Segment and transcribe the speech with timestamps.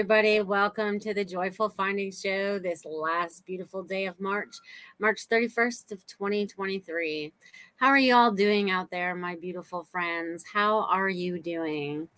[0.00, 0.40] Everybody.
[0.40, 4.56] Welcome to the Joyful Findings Show this last beautiful day of March,
[4.98, 7.30] March 31st of 2023.
[7.76, 10.42] How are you all doing out there, my beautiful friends?
[10.50, 12.08] How are you doing?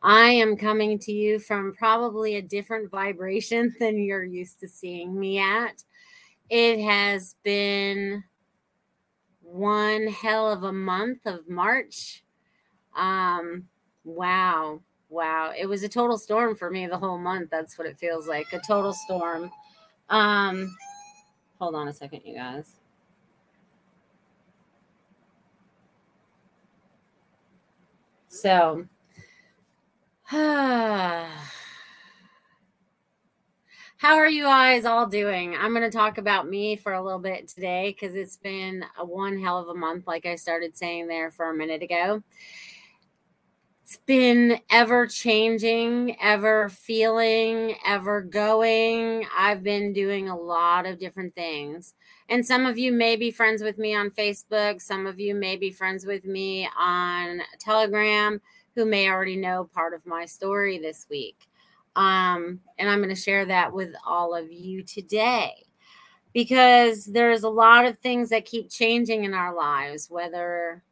[0.00, 5.20] I am coming to you from probably a different vibration than you're used to seeing
[5.20, 5.84] me at.
[6.48, 8.24] It has been
[9.42, 12.24] one hell of a month of March.
[12.96, 13.64] Um,
[14.02, 17.50] wow Wow, it was a total storm for me the whole month.
[17.50, 18.52] That's what it feels like.
[18.52, 19.50] A total storm.
[20.10, 20.76] Um
[21.58, 22.74] hold on a second, you guys.
[28.28, 28.86] So
[30.24, 31.26] how
[34.04, 35.56] are you guys all doing?
[35.56, 39.04] I'm going to talk about me for a little bit today because it's been a
[39.04, 42.22] one hell of a month, like I started saying there for a minute ago
[43.88, 49.24] it's been ever changing, ever feeling, ever going.
[49.34, 51.94] I've been doing a lot of different things.
[52.28, 54.82] And some of you may be friends with me on Facebook.
[54.82, 58.42] Some of you may be friends with me on Telegram
[58.74, 61.48] who may already know part of my story this week.
[61.96, 65.64] Um, and I'm going to share that with all of you today
[66.34, 70.82] because there's a lot of things that keep changing in our lives, whether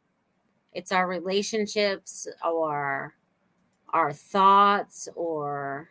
[0.77, 3.15] it's our relationships or
[3.89, 5.89] our thoughts or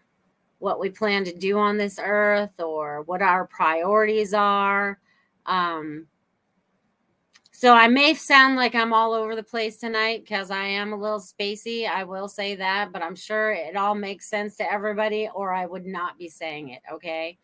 [0.59, 5.01] what we plan to do on this earth or what our priorities are.
[5.45, 6.07] Um,
[7.51, 10.97] so I may sound like I'm all over the place tonight because I am a
[10.97, 11.89] little spacey.
[11.89, 15.67] I will say that, but I'm sure it all makes sense to everybody, or I
[15.67, 16.83] would not be saying it.
[16.93, 17.39] Okay.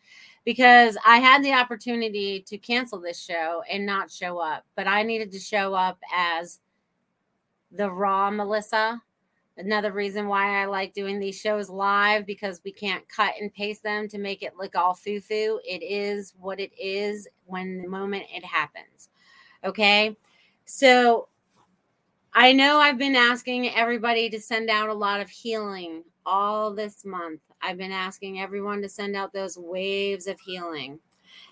[0.45, 5.03] Because I had the opportunity to cancel this show and not show up, but I
[5.03, 6.59] needed to show up as
[7.73, 9.01] the raw Melissa.
[9.57, 13.83] Another reason why I like doing these shows live because we can't cut and paste
[13.83, 15.59] them to make it look all foo foo.
[15.63, 19.09] It is what it is when the moment it happens.
[19.63, 20.17] Okay.
[20.65, 21.27] So
[22.33, 27.05] I know I've been asking everybody to send out a lot of healing all this
[27.05, 27.41] month.
[27.61, 30.99] I've been asking everyone to send out those waves of healing.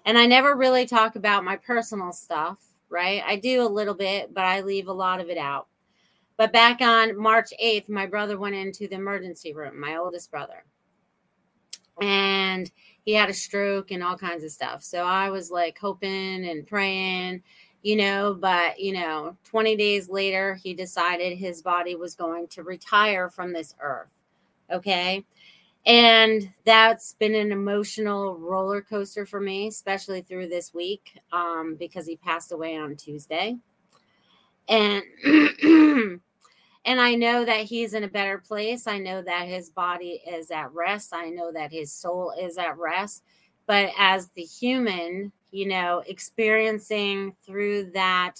[0.05, 3.21] And I never really talk about my personal stuff, right?
[3.25, 5.67] I do a little bit, but I leave a lot of it out.
[6.37, 10.63] But back on March 8th, my brother went into the emergency room, my oldest brother.
[12.01, 12.71] And
[13.03, 14.83] he had a stroke and all kinds of stuff.
[14.83, 17.43] So I was like hoping and praying,
[17.83, 22.63] you know, but, you know, 20 days later, he decided his body was going to
[22.63, 24.09] retire from this earth.
[24.71, 25.25] Okay.
[25.85, 32.05] And that's been an emotional roller coaster for me, especially through this week um, because
[32.05, 33.57] he passed away on Tuesday.
[34.67, 35.03] And
[36.83, 38.87] And I know that he's in a better place.
[38.87, 41.13] I know that his body is at rest.
[41.13, 43.23] I know that his soul is at rest.
[43.67, 48.37] But as the human, you know, experiencing through that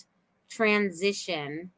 [0.50, 1.70] transition,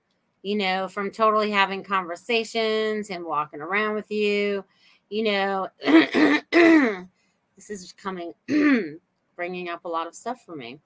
[0.42, 4.64] you know, from totally having conversations and walking around with you,
[5.10, 8.34] you know, this is coming,
[9.36, 10.80] bringing up a lot of stuff for me.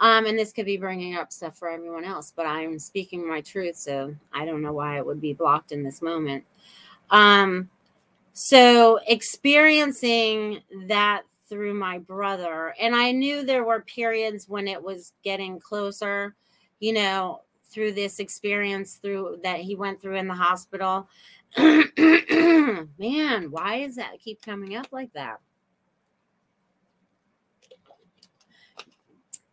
[0.00, 3.40] Um, and this could be bringing up stuff for everyone else, but I'm speaking my
[3.40, 6.44] truth, so I don't know why it would be blocked in this moment.
[7.10, 7.70] Um,
[8.32, 15.12] so experiencing that through my brother, and I knew there were periods when it was
[15.22, 16.34] getting closer,
[16.80, 21.08] you know, through this experience through that he went through in the hospital.
[21.56, 25.40] Man, why does that keep coming up like that?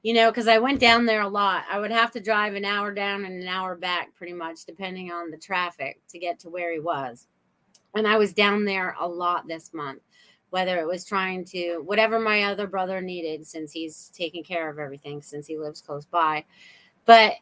[0.04, 1.64] You know, because I went down there a lot.
[1.70, 5.12] I would have to drive an hour down and an hour back, pretty much, depending
[5.12, 7.28] on the traffic to get to where he was.
[7.96, 10.02] And I was down there a lot this month,
[10.50, 14.80] whether it was trying to, whatever my other brother needed, since he's taking care of
[14.80, 16.46] everything, since he lives close by.
[17.06, 17.34] But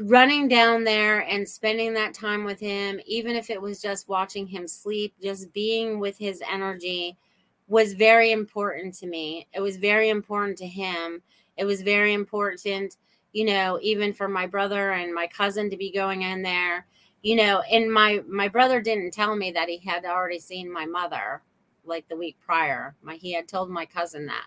[0.00, 4.46] running down there and spending that time with him, even if it was just watching
[4.46, 7.18] him sleep, just being with his energy
[7.68, 9.48] was very important to me.
[9.52, 11.22] It was very important to him.
[11.56, 12.96] It was very important,
[13.32, 16.86] you know, even for my brother and my cousin to be going in there.
[17.22, 20.86] You know, and my my brother didn't tell me that he had already seen my
[20.86, 21.42] mother
[21.84, 22.94] like the week prior.
[23.02, 24.46] My he had told my cousin that.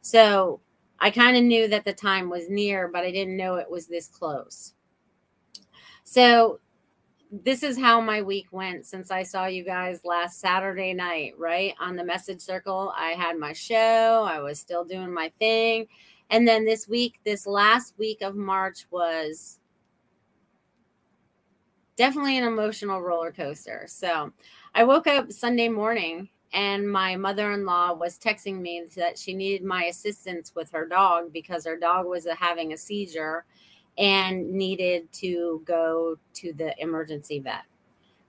[0.00, 0.60] So,
[1.00, 3.86] I kind of knew that the time was near, but I didn't know it was
[3.86, 4.74] this close.
[6.04, 6.60] So,
[7.30, 11.74] this is how my week went since I saw you guys last Saturday night, right?
[11.78, 12.92] On the message circle.
[12.96, 15.86] I had my show, I was still doing my thing.
[16.30, 19.58] And then this week, this last week of March was
[21.96, 23.84] definitely an emotional roller coaster.
[23.88, 24.32] So
[24.74, 29.84] I woke up Sunday morning and my mother-in-law was texting me that she needed my
[29.84, 33.44] assistance with her dog because her dog was uh, having a seizure
[33.98, 37.64] and needed to go to the emergency vet.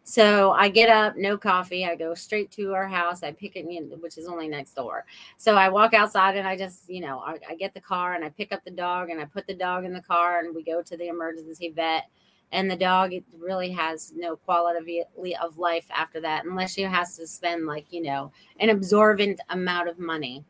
[0.09, 1.85] So I get up, no coffee.
[1.85, 3.21] I go straight to our house.
[3.21, 3.65] I pick it,
[4.01, 5.05] which is only next door.
[5.37, 8.25] So I walk outside and I just, you know, I, I, get the car and
[8.25, 10.63] I pick up the dog and I put the dog in the car and we
[10.63, 12.09] go to the emergency vet.
[12.51, 15.03] And the dog it really has no quality
[15.39, 19.89] of life after that, unless she has to spend like, you know, an absorbent amount
[19.89, 20.43] of money.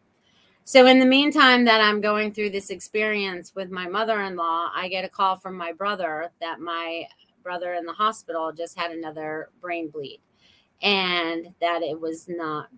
[0.70, 5.04] So in the meantime that I'm going through this experience with my mother-in-law, I get
[5.04, 7.08] a call from my brother that my
[7.42, 10.22] brother in the hospital just had another brain bleed
[10.84, 12.70] and that it was not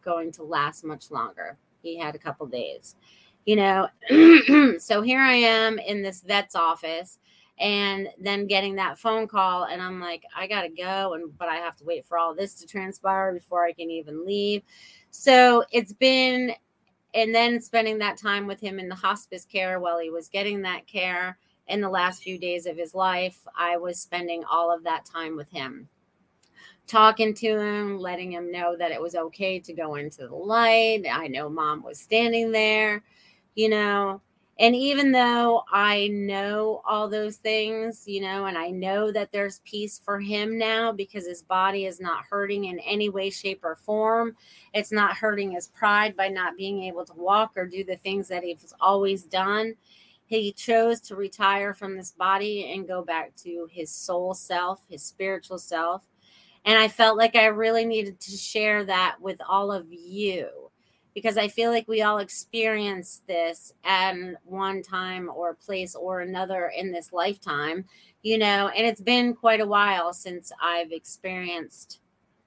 [0.00, 1.58] going to last much longer.
[1.82, 2.94] He had a couple days,
[3.46, 3.88] you know.
[4.78, 7.18] so here I am in this vet's office
[7.58, 11.48] and then getting that phone call and I'm like I got to go and but
[11.48, 14.62] I have to wait for all this to transpire before I can even leave.
[15.10, 16.54] So it's been
[17.14, 20.62] and then spending that time with him in the hospice care while he was getting
[20.62, 24.84] that care in the last few days of his life, I was spending all of
[24.84, 25.88] that time with him,
[26.86, 31.04] talking to him, letting him know that it was okay to go into the light.
[31.10, 33.04] I know mom was standing there,
[33.54, 34.20] you know.
[34.60, 39.60] And even though I know all those things, you know, and I know that there's
[39.64, 43.74] peace for him now because his body is not hurting in any way, shape, or
[43.74, 44.36] form,
[44.74, 48.28] it's not hurting his pride by not being able to walk or do the things
[48.28, 49.74] that he's always done
[50.38, 55.02] he chose to retire from this body and go back to his soul self, his
[55.02, 56.04] spiritual self.
[56.64, 60.69] And I felt like I really needed to share that with all of you
[61.14, 64.14] because I feel like we all experience this at
[64.44, 67.84] one time or place or another in this lifetime,
[68.22, 72.00] you know, and it's been quite a while since I've experienced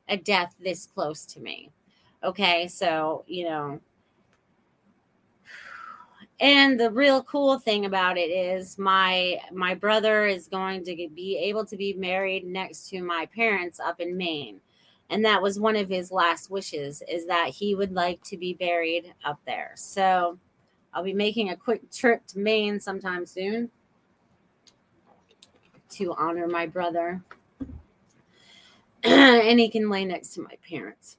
[0.08, 1.72] a death this close to me.
[2.24, 3.82] Okay, so, you know,
[6.40, 11.38] and the real cool thing about it is my my brother is going to be
[11.38, 14.60] able to be married next to my parents up in Maine
[15.14, 18.54] and that was one of his last wishes is that he would like to be
[18.56, 20.38] buried up there so
[20.94, 23.70] i'll be making a quick trip to maine sometime soon
[25.90, 27.22] to honor my brother
[29.04, 31.18] and he can lay next to my parents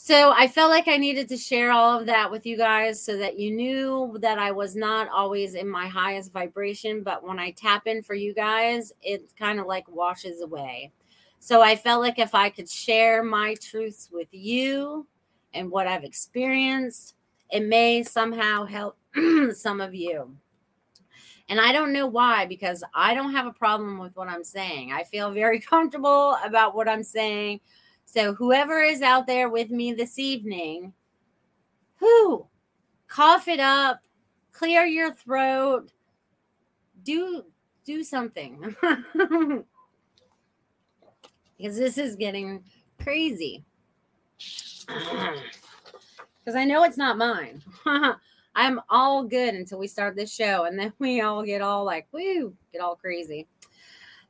[0.00, 3.18] so I felt like I needed to share all of that with you guys so
[3.18, 7.02] that you knew that I was not always in my highest vibration.
[7.02, 10.92] But when I tap in for you guys, it kind of like washes away.
[11.40, 15.06] So I felt like if I could share my truths with you
[15.54, 17.14] and what I've experienced,
[17.50, 18.98] it may somehow help
[19.54, 20.36] some of you.
[21.48, 24.92] And I don't know why, because I don't have a problem with what I'm saying.
[24.92, 27.60] I feel very comfortable about what I'm saying.
[28.04, 30.92] So whoever is out there with me this evening,
[31.96, 32.46] who
[33.06, 34.00] cough it up,
[34.52, 35.92] clear your throat,
[37.02, 37.44] do
[37.84, 38.76] do something.
[41.58, 42.62] because this is getting
[43.02, 43.64] crazy.
[46.48, 47.62] Because I know it's not mine.
[48.54, 52.08] I'm all good until we start this show, and then we all get all like,
[52.10, 53.46] woo, get all crazy.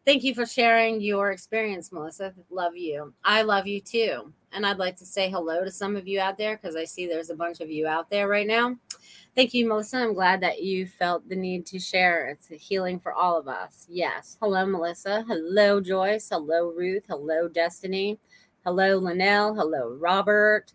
[0.05, 2.35] Thank you for sharing your experience, Melissa.
[2.51, 3.15] Love you.
[3.25, 4.33] I love you too.
[4.51, 7.07] And I'd like to say hello to some of you out there because I see
[7.07, 8.77] there's a bunch of you out there right now.
[9.39, 9.99] Thank you, Melissa.
[9.99, 12.27] I'm glad that you felt the need to share.
[12.27, 13.87] It's a healing for all of us.
[13.89, 14.37] Yes.
[14.43, 15.25] Hello, Melissa.
[15.29, 16.29] Hello, Joyce.
[16.29, 17.05] Hello, Ruth.
[17.09, 18.19] Hello, Destiny.
[18.65, 19.55] Hello, Linnell.
[19.55, 20.73] Hello, Robert.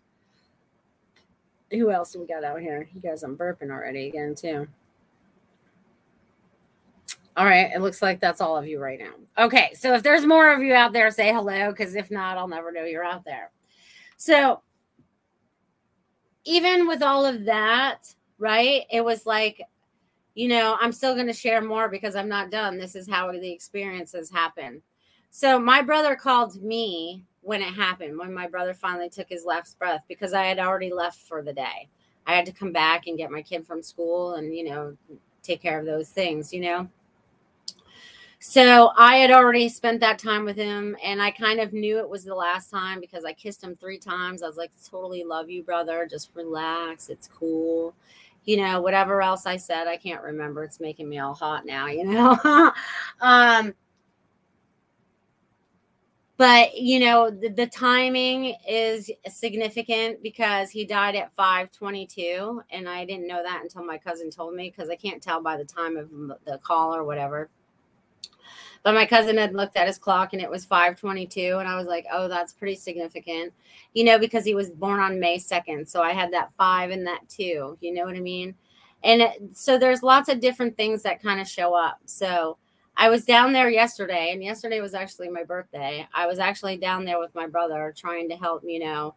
[1.72, 2.88] Who else do we got out here?
[2.94, 4.66] You guys, I'm burping already again, too.
[7.36, 7.70] All right.
[7.70, 9.44] It looks like that's all of you right now.
[9.44, 9.72] Okay.
[9.74, 12.72] So if there's more of you out there, say hello, because if not, I'll never
[12.72, 13.50] know you're out there.
[14.16, 14.62] So
[16.46, 19.62] even with all of that, right, it was like,
[20.34, 22.76] you know, I'm still going to share more because I'm not done.
[22.76, 24.82] This is how the experiences happen.
[25.30, 29.78] So my brother called me when it happened, when my brother finally took his last
[29.78, 31.88] breath, because I had already left for the day.
[32.26, 34.96] I had to come back and get my kid from school and, you know,
[35.42, 36.88] take care of those things, you know.
[38.40, 42.08] So I had already spent that time with him, and I kind of knew it
[42.08, 44.42] was the last time because I kissed him three times.
[44.42, 46.06] I was like, totally love you, brother.
[46.10, 47.08] Just relax.
[47.08, 47.94] It's cool.
[48.44, 50.64] You know, whatever else I said, I can't remember.
[50.64, 52.72] It's making me all hot now, you know.
[53.20, 53.74] um,
[56.36, 63.04] but you know the, the, timing is significant because he died at 522 and i
[63.04, 65.96] didn't know that until my cousin told me because i can't tell by the time
[65.96, 66.10] of
[66.44, 67.48] the call or whatever
[68.84, 71.56] But my cousin had looked at his clock and it was 522.
[71.58, 73.52] And I was like, oh, that's pretty significant,
[73.94, 75.88] you know, because he was born on May 2nd.
[75.88, 78.54] So I had that five and that two, you know what I mean?
[79.02, 81.98] And it, so there's lots of different things that kind of show up.
[82.04, 82.58] So
[82.96, 86.06] I was down there yesterday, and yesterday was actually my birthday.
[86.14, 89.14] I was actually down there with my brother trying to help, you know,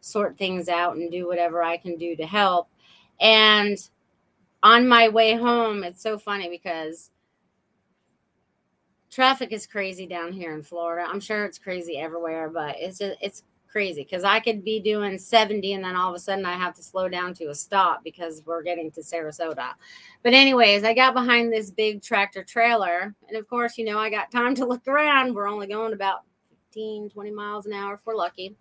[0.00, 2.68] sort things out and do whatever I can do to help.
[3.20, 3.76] And
[4.62, 7.10] on my way home, it's so funny because
[9.10, 11.08] traffic is crazy down here in Florida.
[11.08, 13.42] I'm sure it's crazy everywhere, but it's just it's
[13.76, 16.74] crazy because I could be doing 70 and then all of a sudden I have
[16.76, 19.72] to slow down to a stop because we're getting to Sarasota.
[20.22, 23.14] But, anyways, I got behind this big tractor trailer.
[23.28, 25.34] And of course, you know, I got time to look around.
[25.34, 26.22] We're only going about
[26.70, 28.56] 15, 20 miles an hour if we're lucky.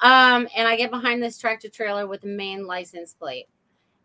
[0.00, 3.48] Um, and I get behind this tractor trailer with the Maine license plate.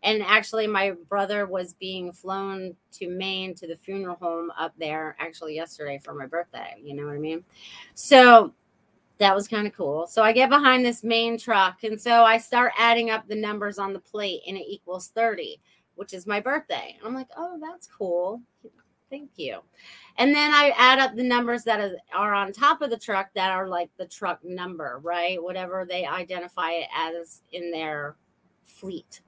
[0.02, 5.16] And actually, my brother was being flown to Maine to the funeral home up there
[5.18, 6.76] actually yesterday for my birthday.
[6.80, 7.44] You know what I mean?
[7.94, 8.54] So
[9.18, 10.06] that was kind of cool.
[10.06, 11.82] So I get behind this Maine truck.
[11.82, 15.60] And so I start adding up the numbers on the plate, and it equals 30,
[15.96, 16.96] which is my birthday.
[17.04, 18.40] I'm like, oh, that's cool.
[19.10, 19.60] Thank you.
[20.18, 23.50] And then I add up the numbers that are on top of the truck that
[23.50, 25.42] are like the truck number, right?
[25.42, 28.16] Whatever they identify it as in their
[28.64, 29.22] fleet.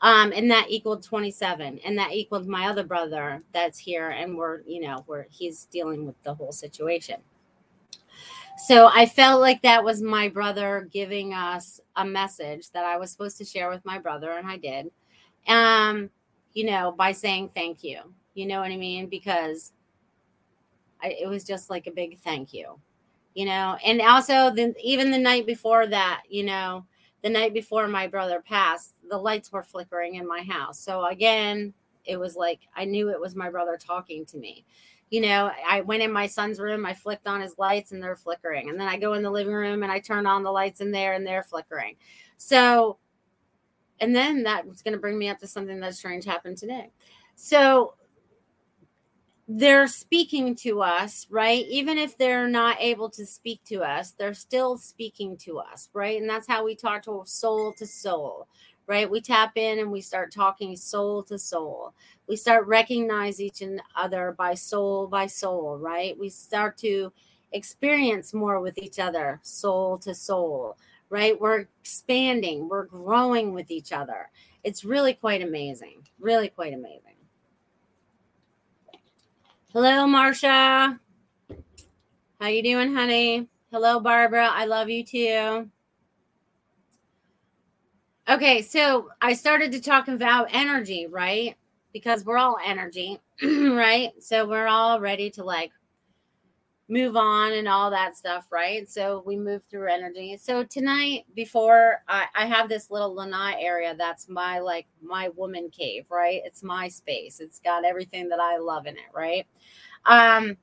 [0.00, 1.80] Um, and that equaled 27.
[1.84, 4.10] And that equaled my other brother that's here.
[4.10, 7.16] And we're, you know, where he's dealing with the whole situation.
[8.58, 13.10] So I felt like that was my brother giving us a message that I was
[13.10, 14.90] supposed to share with my brother, and I did.
[15.46, 16.10] Um,
[16.54, 18.00] you know, by saying thank you.
[18.34, 19.06] You know what I mean?
[19.06, 19.72] Because
[21.00, 22.80] I, it was just like a big thank you,
[23.34, 23.76] you know.
[23.84, 26.84] And also, the, even the night before that, you know,
[27.22, 30.78] the night before my brother passed, the lights were flickering in my house.
[30.78, 34.64] So again, it was like I knew it was my brother talking to me.
[35.10, 38.16] You know, I went in my son's room, I flicked on his lights and they're
[38.16, 38.68] flickering.
[38.68, 40.90] And then I go in the living room and I turn on the lights in
[40.90, 41.96] there and they're flickering.
[42.36, 42.98] So,
[44.00, 46.90] and then that was going to bring me up to something that strange happened today.
[47.36, 47.94] So,
[49.50, 51.64] they're speaking to us, right?
[51.68, 56.20] Even if they're not able to speak to us, they're still speaking to us, right?
[56.20, 58.46] And that's how we talk to soul to soul,
[58.86, 59.10] right?
[59.10, 61.94] We tap in and we start talking soul to soul.
[62.28, 63.62] We start recognize each
[63.96, 66.18] other by soul by soul, right?
[66.18, 67.10] We start to
[67.52, 70.76] experience more with each other, soul to soul,
[71.08, 71.40] right?
[71.40, 74.28] We're expanding, we're growing with each other.
[74.62, 76.06] It's really quite amazing.
[76.20, 77.17] Really quite amazing.
[79.74, 80.98] Hello, Marcia.
[82.40, 83.48] How you doing, honey?
[83.70, 84.48] Hello, Barbara.
[84.50, 85.68] I love you too.
[88.30, 91.54] Okay, so I started to talk about energy, right?
[91.92, 94.12] Because we're all energy, right?
[94.20, 95.72] So we're all ready to like
[96.88, 98.88] move on and all that stuff, right?
[98.88, 100.38] So we move through energy.
[100.38, 105.70] So tonight, before I, I have this little lanai area, that's my like my woman
[105.70, 106.40] cave, right?
[106.44, 107.40] It's my space.
[107.40, 109.46] It's got everything that I love in it, right?
[110.06, 110.56] Um,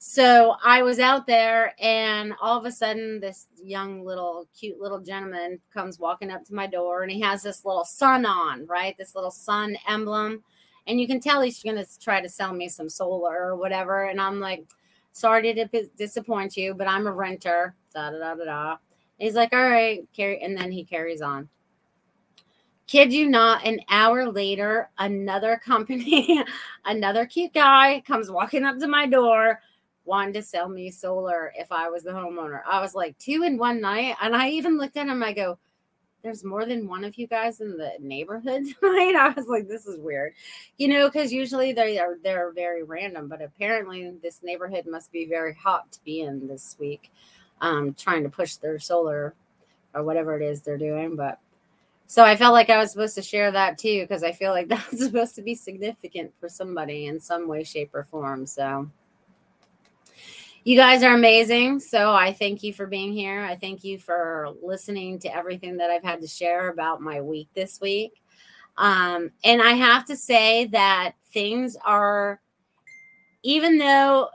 [0.00, 5.00] so I was out there, and all of a sudden, this young little cute little
[5.00, 8.96] gentleman comes walking up to my door, and he has this little sun on, right?
[8.96, 10.44] This little sun emblem.
[10.86, 14.04] And you can tell he's going to try to sell me some solar or whatever.
[14.04, 14.64] And I'm like,
[15.18, 17.74] sorry to disappoint you, but I'm a renter.
[17.94, 18.76] Da da da da da.
[19.18, 21.48] He's like, all right, carry, and then he carries on.
[22.86, 26.42] Kid you not, an hour later, another company,
[26.86, 29.60] another cute guy comes walking up to my door,
[30.06, 32.62] wanting to sell me solar if I was the homeowner.
[32.66, 34.16] I was like, two in one night.
[34.22, 35.58] And I even looked at him, I go,
[36.22, 39.14] there's more than one of you guys in the neighborhood tonight.
[39.14, 40.34] I was like, this is weird,
[40.76, 45.26] you know, because usually they are they're very random, but apparently this neighborhood must be
[45.26, 47.10] very hot to be in this week,
[47.60, 49.34] um, trying to push their solar
[49.94, 51.16] or whatever it is they're doing.
[51.16, 51.38] But
[52.06, 54.68] so I felt like I was supposed to share that too, because I feel like
[54.68, 58.46] that's supposed to be significant for somebody in some way, shape, or form.
[58.46, 58.90] So
[60.68, 61.80] you guys are amazing.
[61.80, 63.40] So I thank you for being here.
[63.40, 67.48] I thank you for listening to everything that I've had to share about my week
[67.54, 68.20] this week.
[68.76, 72.42] Um, and I have to say that things are,
[73.42, 74.28] even though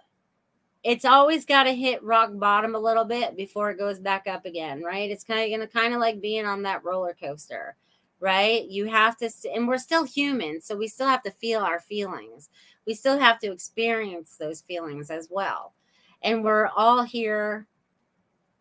[0.83, 4.47] it's always got to hit rock bottom a little bit before it goes back up
[4.47, 5.11] again, right?
[5.11, 7.75] It's kind of going to kind of like being on that roller coaster,
[8.19, 8.67] right?
[8.67, 12.49] You have to, and we're still human, so we still have to feel our feelings.
[12.87, 15.75] We still have to experience those feelings as well.
[16.24, 17.68] And we're all here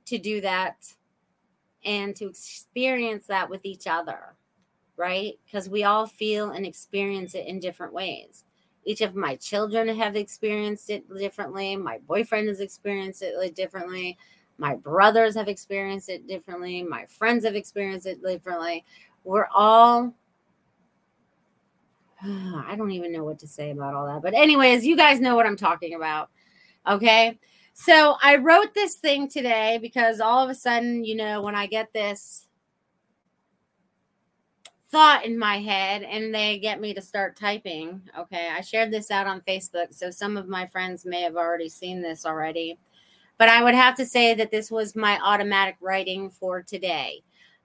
[0.07, 0.93] to do that
[1.85, 4.35] and to experience that with each other,
[4.97, 5.39] right?
[5.45, 8.45] Because we all feel and experience it in different ways.
[8.85, 11.77] Each of my children have experienced it differently.
[11.77, 14.19] My boyfriend has experienced it differently.
[14.59, 16.83] My brothers have experienced it differently.
[16.83, 18.85] My friends have experienced it differently.
[19.25, 20.13] We're all
[22.25, 24.23] I don't even know what to say about all that.
[24.23, 26.31] But, anyways, you guys know what I'm talking about.
[26.89, 27.39] Okay.
[27.75, 31.67] So, I wrote this thing today because all of a sudden, you know, when I
[31.67, 32.47] get this
[34.91, 39.11] thought in my head and they get me to start typing, okay, I shared this
[39.11, 39.95] out on Facebook.
[39.95, 42.79] So, some of my friends may have already seen this already.
[43.39, 47.23] But I would have to say that this was my automatic writing for today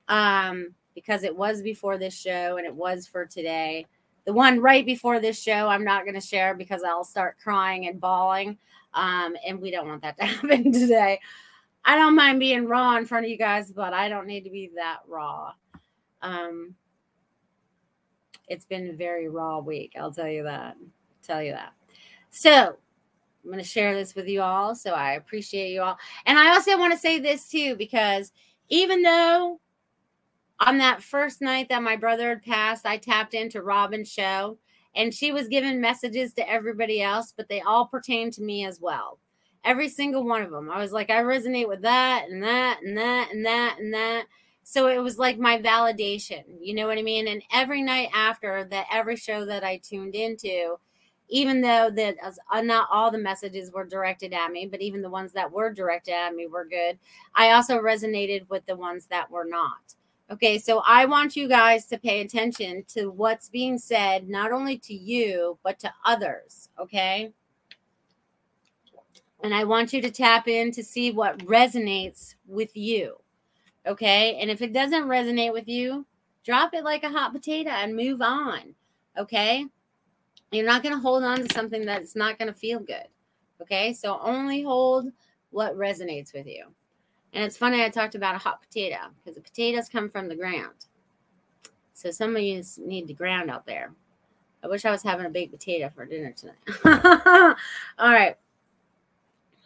[0.08, 3.86] um, because it was before this show and it was for today.
[4.26, 7.88] The one right before this show, I'm not going to share because I'll start crying
[7.88, 8.58] and bawling.
[8.98, 11.20] Um, and we don't want that to happen today.
[11.86, 14.50] I don't mind being raw in front of you guys, but I don't need to
[14.50, 15.54] be that raw.
[16.22, 16.76] Um,
[18.48, 19.94] it's been a very raw week.
[19.98, 20.76] I'll tell you that.
[21.22, 21.74] tell you that.
[22.32, 24.74] So I'm going to share this with you all.
[24.76, 25.98] So I appreciate you all.
[26.26, 28.32] And I also want to say this too, because
[28.70, 29.62] even though
[30.60, 34.58] on that first night that my brother had passed, I tapped into Robin's show
[34.98, 38.82] and she was giving messages to everybody else, but they all pertain to me as
[38.82, 39.20] well.
[39.64, 40.72] Every single one of them.
[40.72, 44.26] I was like, I resonate with that and that and that and that and that.
[44.64, 47.30] So it was like my validation, you know what I mean?
[47.30, 50.76] And every night after that, every show that I tuned into,
[51.30, 52.16] even though that
[52.52, 55.72] uh, not all the messages were directed at me, but even the ones that were
[55.72, 57.00] directed at me were good,
[57.34, 59.96] I also resonated with the ones that were not.
[60.30, 64.78] Okay, so I want you guys to pay attention to what's being said, not only
[64.80, 66.68] to you, but to others.
[66.78, 67.32] Okay.
[69.42, 73.16] And I want you to tap in to see what resonates with you.
[73.86, 74.38] Okay.
[74.42, 76.06] And if it doesn't resonate with you,
[76.44, 78.76] drop it like a hot potato and move on.
[79.18, 79.66] Okay.
[80.52, 83.08] You're not going to hold on to something that's not going to feel good.
[83.62, 83.94] Okay.
[83.94, 85.10] So only hold
[85.52, 86.66] what resonates with you.
[87.38, 90.36] And it's funny, I talked about a hot potato because the potatoes come from the
[90.36, 90.88] ground.
[91.94, 93.92] So some of you need the ground out there.
[94.64, 96.58] I wish I was having a baked potato for dinner tonight.
[98.00, 98.36] All right.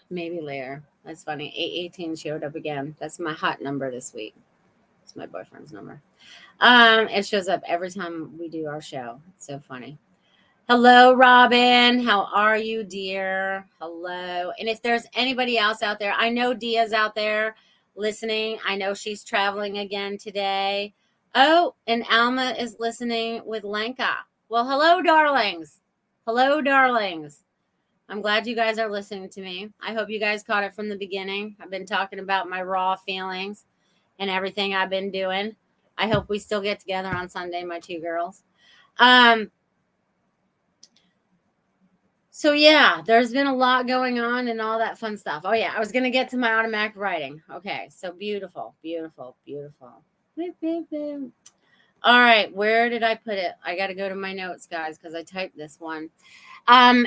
[0.09, 0.83] Maybe later.
[1.05, 1.47] That's funny.
[1.55, 2.93] 818 showed up again.
[2.99, 4.35] That's my hot number this week.
[5.03, 6.01] It's my boyfriend's number.
[6.59, 9.21] Um, it shows up every time we do our show.
[9.37, 9.97] It's so funny.
[10.73, 12.01] Hello, Robin.
[12.01, 13.67] How are you, dear?
[13.81, 14.53] Hello.
[14.57, 17.57] And if there's anybody else out there, I know Dia's out there
[17.97, 18.57] listening.
[18.65, 20.93] I know she's traveling again today.
[21.35, 24.19] Oh, and Alma is listening with Lenka.
[24.47, 25.81] Well, hello, darlings.
[26.25, 27.43] Hello, darlings.
[28.07, 29.71] I'm glad you guys are listening to me.
[29.85, 31.57] I hope you guys caught it from the beginning.
[31.59, 33.65] I've been talking about my raw feelings
[34.19, 35.53] and everything I've been doing.
[35.97, 38.43] I hope we still get together on Sunday, my two girls.
[38.99, 39.51] Um,
[42.31, 45.43] so yeah, there's been a lot going on and all that fun stuff.
[45.45, 47.41] Oh yeah, I was gonna get to my automatic writing.
[47.51, 50.01] Okay, so beautiful, beautiful, beautiful.
[52.03, 53.51] All right, where did I put it?
[53.63, 56.09] I got to go to my notes, guys, because I typed this one.
[56.67, 57.05] Um,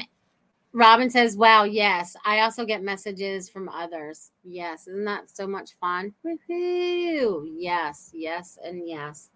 [0.73, 4.31] Robin says, "Wow, yes, I also get messages from others.
[4.45, 6.15] Yes, isn't that so much fun?
[6.23, 7.49] Woo-hoo.
[7.57, 9.31] Yes, yes, and yes."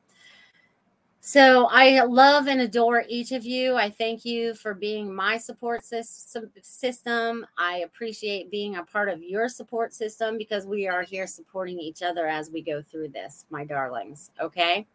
[1.20, 3.74] So I love and adore each of you.
[3.74, 7.46] I thank you for being my support system.
[7.58, 12.02] I appreciate being a part of your support system because we are here supporting each
[12.02, 14.30] other as we go through this, my darlings.
[14.40, 14.86] Okay.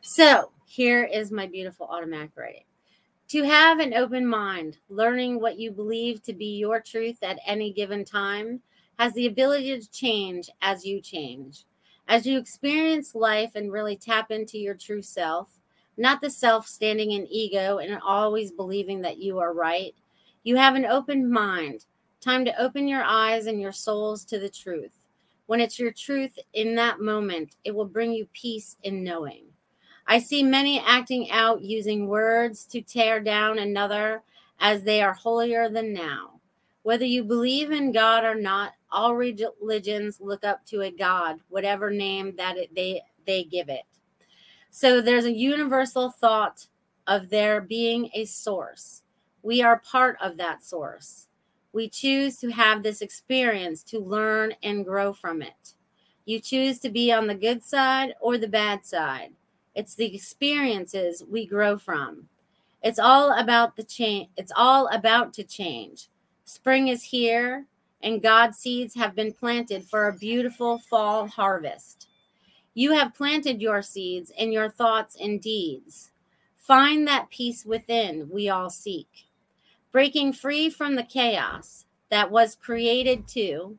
[0.00, 2.64] So here is my beautiful automatic writing.
[3.28, 7.72] To have an open mind, learning what you believe to be your truth at any
[7.72, 8.62] given time,
[8.98, 11.64] has the ability to change as you change.
[12.08, 15.55] As you experience life and really tap into your true self,
[15.96, 19.94] not the self standing in ego and always believing that you are right.
[20.42, 21.86] You have an open mind,
[22.20, 24.92] time to open your eyes and your souls to the truth.
[25.46, 29.44] When it's your truth in that moment, it will bring you peace in knowing.
[30.06, 34.22] I see many acting out using words to tear down another
[34.60, 36.40] as they are holier than now.
[36.82, 41.90] Whether you believe in God or not, all religions look up to a God, whatever
[41.90, 43.82] name that it, they, they give it.
[44.78, 46.66] So there's a universal thought
[47.06, 49.00] of there being a source.
[49.42, 51.28] We are part of that source.
[51.72, 55.72] We choose to have this experience to learn and grow from it.
[56.26, 59.30] You choose to be on the good side or the bad side.
[59.74, 62.28] It's the experiences we grow from.
[62.82, 64.28] It's all about the change.
[64.36, 66.08] It's all about to change.
[66.44, 67.64] Spring is here
[68.02, 72.08] and God's seeds have been planted for a beautiful fall harvest.
[72.78, 76.10] You have planted your seeds in your thoughts and deeds.
[76.58, 79.08] Find that peace within we all seek.
[79.96, 83.78] breaking free from the chaos that was created to.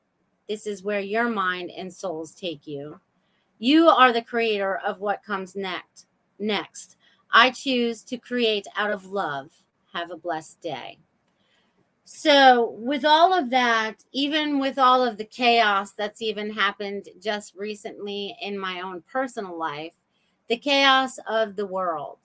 [0.50, 3.00] This is where your mind and souls take you.
[3.60, 6.08] You are the creator of what comes next.
[6.40, 6.98] Next,
[7.32, 9.52] I choose to create out of love.
[9.94, 10.98] Have a blessed day.
[12.10, 17.54] So, with all of that, even with all of the chaos that's even happened just
[17.54, 19.92] recently in my own personal life,
[20.48, 22.20] the chaos of the world,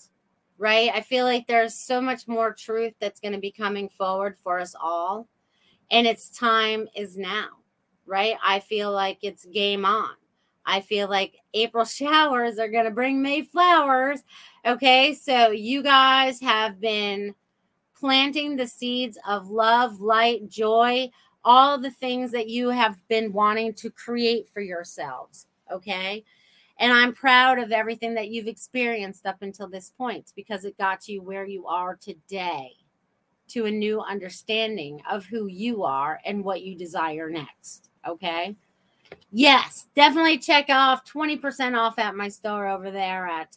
[0.57, 0.93] right?
[0.95, 4.61] I feel like there's so much more truth that's going to be coming forward for
[4.61, 5.27] us all.
[5.91, 7.49] And its time is now,
[8.07, 8.37] right?
[8.47, 10.15] I feel like it's game on.
[10.65, 14.23] I feel like April showers are going to bring May flowers.
[14.65, 15.13] Okay.
[15.13, 17.35] So you guys have been
[18.03, 21.09] planting the seeds of love, light, joy,
[21.45, 25.47] all the things that you have been wanting to create for yourselves.
[25.71, 26.25] Okay.
[26.81, 31.07] And I'm proud of everything that you've experienced up until this point because it got
[31.07, 32.73] you where you are today
[33.51, 37.89] to a new understanding of who you are and what you desire next.
[38.05, 38.57] Okay.
[39.31, 43.57] Yes, definitely check off 20% off at my store over there at.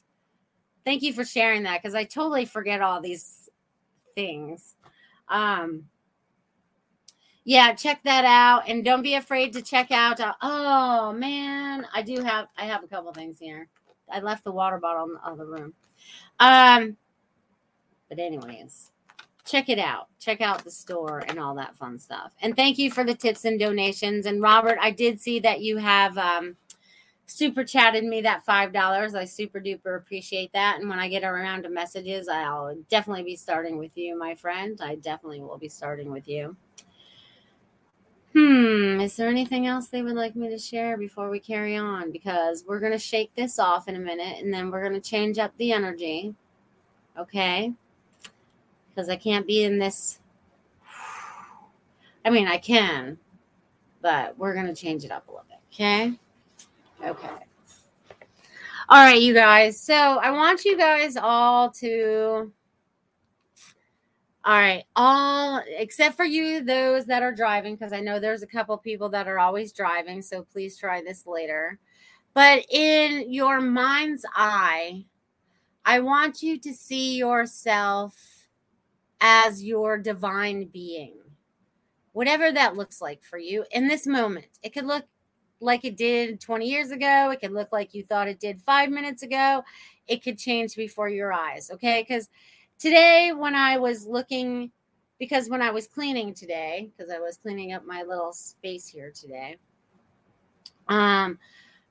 [0.83, 3.44] Thank you for sharing that because I totally forget all these
[4.15, 4.75] things.
[5.29, 5.85] Um,
[7.43, 10.19] yeah, check that out, and don't be afraid to check out.
[10.19, 13.67] Uh, oh man, I do have I have a couple things here.
[14.11, 15.73] I left the water bottle in the other room.
[16.39, 16.97] Um,
[18.09, 18.91] but anyways,
[19.45, 20.07] check it out.
[20.19, 22.33] Check out the store and all that fun stuff.
[22.41, 24.25] And thank you for the tips and donations.
[24.25, 26.55] And Robert, I did see that you have um,
[27.25, 29.15] super chatted me that five dollars.
[29.15, 30.79] I super duper appreciate that.
[30.79, 34.79] And when I get around to messages, I'll definitely be starting with you, my friend.
[34.81, 36.55] I definitely will be starting with you.
[38.33, 42.11] Hmm, is there anything else they would like me to share before we carry on?
[42.11, 45.09] Because we're going to shake this off in a minute and then we're going to
[45.09, 46.35] change up the energy.
[47.17, 47.71] Okay?
[48.89, 50.19] Because I can't be in this.
[52.25, 53.19] I mean, I can,
[54.01, 55.59] but we're going to change it up a little bit.
[55.73, 56.19] Okay?
[57.05, 57.27] Okay.
[58.89, 59.79] All right, you guys.
[59.79, 62.51] So I want you guys all to
[64.43, 64.83] all right.
[64.95, 69.09] All except for you, those that are driving, because I know there's a couple people
[69.09, 70.21] that are always driving.
[70.21, 71.79] So please try this later.
[72.33, 75.05] But in your mind's eye,
[75.83, 78.15] I want you to see yourself
[79.21, 81.17] as your divine being,
[82.13, 84.49] whatever that looks like for you in this moment.
[84.61, 85.05] It could look
[85.59, 87.31] like it did 20 years ago.
[87.31, 89.63] It could look like you thought it did five minutes ago.
[90.07, 91.71] It could change before your eyes.
[91.71, 92.05] Okay.
[92.07, 92.29] Because
[92.77, 94.71] today when I was looking,
[95.19, 99.11] because when I was cleaning today, because I was cleaning up my little space here
[99.11, 99.57] today,
[100.87, 101.39] um,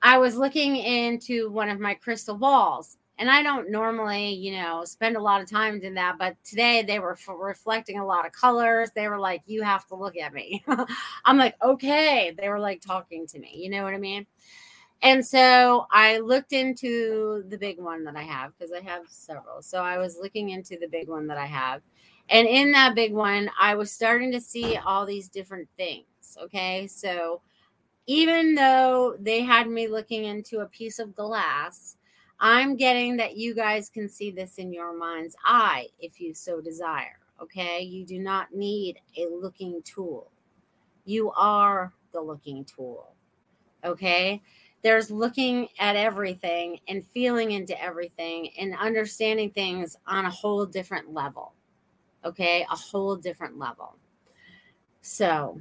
[0.02, 2.98] I was looking into one of my crystal balls.
[3.18, 6.82] And I don't normally, you know, spend a lot of time in that, but today
[6.82, 8.90] they were reflecting a lot of colors.
[8.94, 10.64] They were like, "You have to look at me."
[11.24, 13.52] I'm like, "Okay." They were like talking to me.
[13.54, 14.26] You know what I mean?
[15.02, 19.60] And so I looked into the big one that I have because I have several.
[19.62, 21.82] So I was looking into the big one that I have.
[22.30, 26.06] And in that big one, I was starting to see all these different things.
[26.42, 26.86] Okay.
[26.86, 27.42] So
[28.06, 31.96] even though they had me looking into a piece of glass,
[32.40, 36.60] I'm getting that you guys can see this in your mind's eye if you so
[36.60, 37.18] desire.
[37.40, 37.80] Okay.
[37.80, 40.30] You do not need a looking tool,
[41.04, 43.14] you are the looking tool.
[43.84, 44.42] Okay
[44.84, 51.12] there's looking at everything and feeling into everything and understanding things on a whole different
[51.12, 51.54] level.
[52.22, 53.96] Okay, a whole different level.
[55.00, 55.60] So,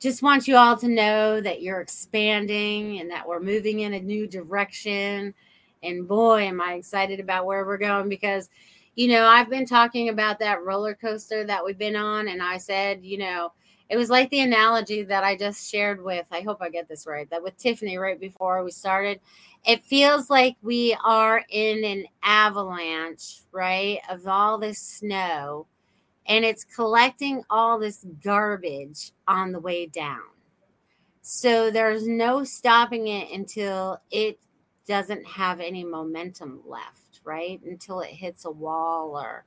[0.00, 4.00] just want you all to know that you're expanding and that we're moving in a
[4.00, 5.34] new direction.
[5.82, 8.48] And boy, am I excited about where we're going because,
[8.94, 12.28] you know, I've been talking about that roller coaster that we've been on.
[12.28, 13.52] And I said, you know,
[13.88, 17.06] it was like the analogy that I just shared with, I hope I get this
[17.06, 19.20] right, that with Tiffany right before we started.
[19.66, 25.66] It feels like we are in an avalanche, right, of all this snow,
[26.26, 30.22] and it's collecting all this garbage on the way down.
[31.20, 34.38] So there's no stopping it until it
[34.86, 37.60] doesn't have any momentum left, right?
[37.64, 39.44] Until it hits a wall or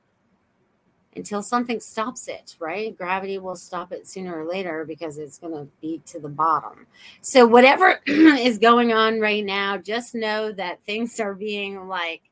[1.14, 2.96] until something stops it, right?
[2.96, 6.86] Gravity will stop it sooner or later because it's going to be to the bottom.
[7.22, 12.22] So, whatever is going on right now, just know that things are being like,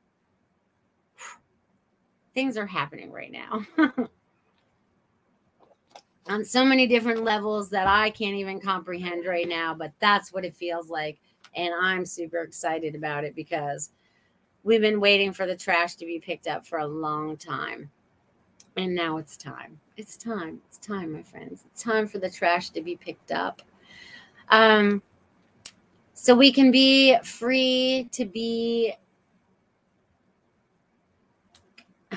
[2.34, 3.64] things are happening right now.
[6.26, 10.44] on so many different levels that I can't even comprehend right now, but that's what
[10.44, 11.18] it feels like.
[11.56, 13.90] And I'm super excited about it because
[14.64, 17.90] we've been waiting for the trash to be picked up for a long time
[18.76, 19.78] And now it's time.
[19.96, 20.60] It's time.
[20.66, 21.64] It's time, my friends.
[21.70, 23.62] It's time for the trash to be picked up.
[24.48, 25.02] Um,
[26.14, 28.94] so we can be free to be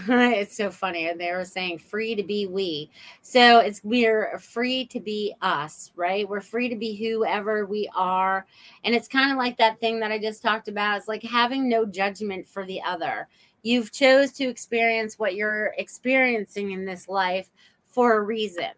[0.10, 1.08] it's so funny.
[1.08, 2.90] and They were saying free to be we.
[3.22, 6.28] So it's we're free to be us, right?
[6.28, 8.46] We're free to be whoever we are.
[8.84, 10.98] And it's kind of like that thing that I just talked about.
[10.98, 13.28] It's like having no judgment for the other.
[13.64, 17.50] You've chose to experience what you're experiencing in this life
[17.88, 18.70] for a reason,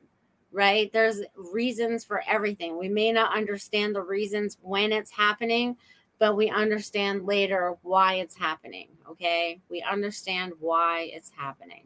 [0.52, 0.92] right?
[0.94, 1.22] There's
[1.54, 2.78] reasons for everything.
[2.78, 5.76] We may not understand the reasons when it's happening,
[6.20, 8.90] but we understand later why it's happening.
[9.10, 9.60] Okay.
[9.70, 11.86] We understand why it's happening.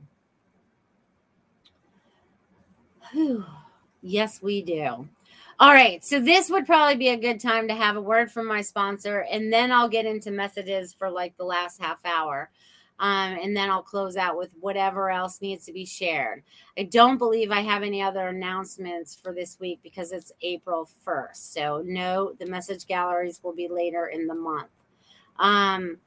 [3.11, 3.45] Whew.
[4.01, 5.07] Yes, we do.
[5.59, 6.03] All right.
[6.03, 9.19] So, this would probably be a good time to have a word from my sponsor,
[9.31, 12.49] and then I'll get into messages for like the last half hour.
[12.99, 16.43] Um, and then I'll close out with whatever else needs to be shared.
[16.77, 21.35] I don't believe I have any other announcements for this week because it's April 1st.
[21.35, 24.69] So, no, the message galleries will be later in the month.
[25.39, 25.97] Um,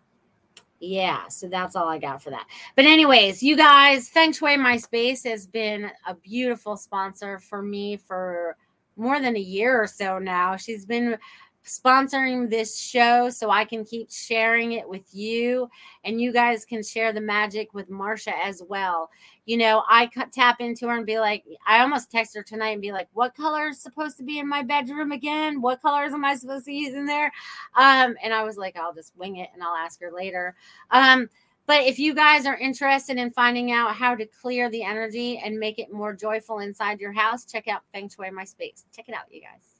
[0.78, 2.46] yeah, so that's all I got for that.
[2.76, 7.96] But, anyways, you guys, Feng Shui My Space has been a beautiful sponsor for me
[7.96, 8.56] for
[8.96, 10.56] more than a year or so now.
[10.56, 11.18] She's been
[11.66, 15.68] sponsoring this show so I can keep sharing it with you
[16.04, 19.10] and you guys can share the magic with Marcia as well.
[19.46, 22.82] You know, I tap into her and be like, I almost text her tonight and
[22.82, 25.60] be like, what color is supposed to be in my bedroom again?
[25.60, 27.32] What colors am I supposed to use in there?
[27.76, 30.54] Um, and I was like, I'll just wing it and I'll ask her later.
[30.90, 31.28] Um,
[31.66, 35.58] but if you guys are interested in finding out how to clear the energy and
[35.58, 38.84] make it more joyful inside your house, check out Feng Shui My Space.
[38.94, 39.75] Check it out, you guys.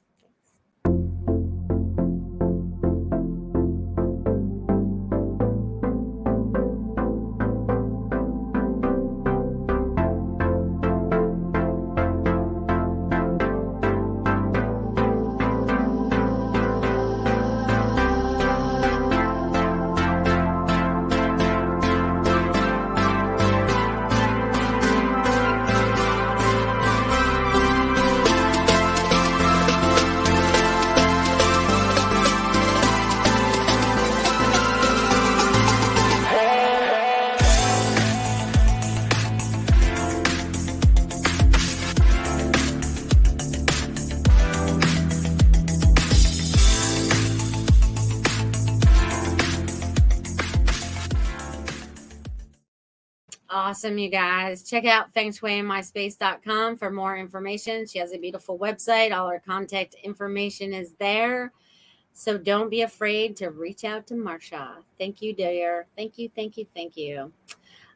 [53.67, 54.63] Awesome, you guys.
[54.63, 57.85] Check out feng shui for more information.
[57.85, 59.13] She has a beautiful website.
[59.13, 61.51] All her contact information is there.
[62.13, 64.77] So don't be afraid to reach out to Marcia.
[64.97, 65.85] Thank you, dear.
[65.97, 67.33] Thank you, thank you, thank you.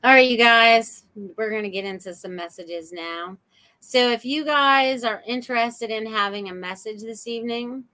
[0.03, 3.37] All right, you guys, we're going to get into some messages now.
[3.79, 7.85] So if you guys are interested in having a message this evening,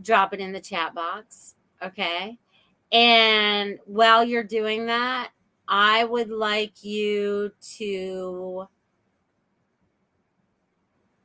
[0.00, 1.56] drop it in the chat box.
[1.82, 2.38] Okay.
[2.92, 5.30] And while you're doing that,
[5.66, 8.66] I would like you to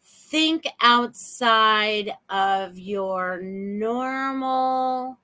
[0.03, 5.17] think outside of your normal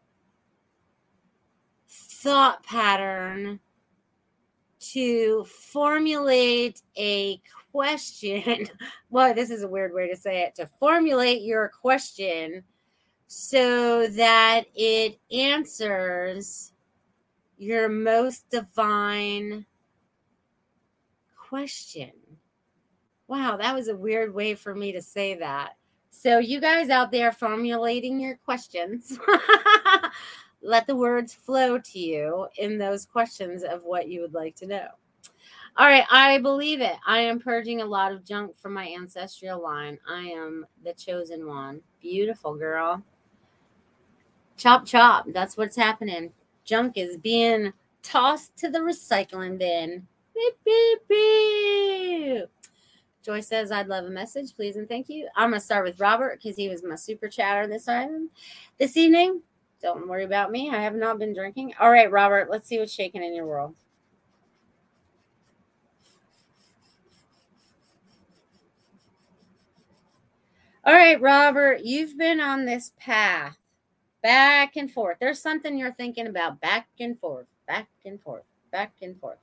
[1.87, 3.59] thought pattern
[4.79, 8.67] to formulate a question.
[9.09, 12.63] well, this is a weird way to say it to formulate your question
[13.31, 16.73] so that it answers
[17.59, 19.67] your most divine
[21.37, 22.09] question.
[23.27, 25.73] Wow, that was a weird way for me to say that.
[26.09, 29.19] So, you guys out there formulating your questions,
[30.63, 34.65] let the words flow to you in those questions of what you would like to
[34.65, 34.87] know.
[35.77, 36.95] All right, I believe it.
[37.05, 39.99] I am purging a lot of junk from my ancestral line.
[40.09, 41.81] I am the chosen one.
[42.01, 43.03] Beautiful girl.
[44.59, 45.25] Chop, chop.
[45.33, 46.33] That's what's happening.
[46.65, 47.71] Junk is being
[48.03, 50.05] tossed to the recycling bin.
[50.35, 52.49] Beep, beep, beep.
[53.23, 55.29] Joy says, I'd love a message, please and thank you.
[55.37, 58.29] I'm going to start with Robert because he was my super chatter this time.
[58.77, 59.41] This evening,
[59.81, 60.69] don't worry about me.
[60.69, 61.75] I have not been drinking.
[61.79, 63.75] All right, Robert, let's see what's shaking in your world.
[70.83, 73.55] All right, Robert, you've been on this path
[74.21, 75.17] back and forth.
[75.19, 79.37] There's something you're thinking about back and forth, back and forth, back and forth.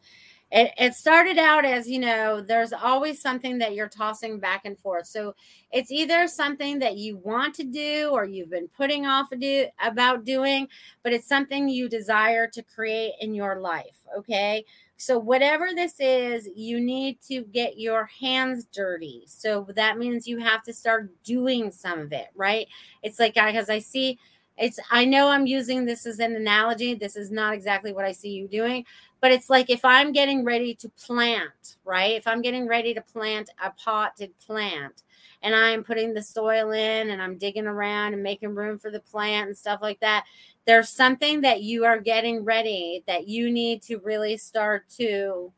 [0.53, 4.79] it, it started out as you know there's always something that you're tossing back and
[4.79, 5.35] forth so
[5.73, 10.25] it's either something that you want to do or you've been putting off do, about
[10.25, 10.69] doing
[11.03, 14.65] but it's something you desire to create in your life okay
[14.97, 20.39] so whatever this is you need to get your hands dirty so that means you
[20.39, 22.69] have to start doing some of it right
[23.03, 24.19] it's like because i see
[24.59, 28.13] it's i know i'm using this as an analogy this is not exactly what i
[28.13, 28.85] see you doing
[29.21, 32.13] but it's like if I'm getting ready to plant, right?
[32.13, 35.03] If I'm getting ready to plant a potted plant
[35.43, 39.01] and I'm putting the soil in and I'm digging around and making room for the
[39.01, 40.27] plant and stuff like that,
[40.67, 45.53] there's something that you are getting ready that you need to really start to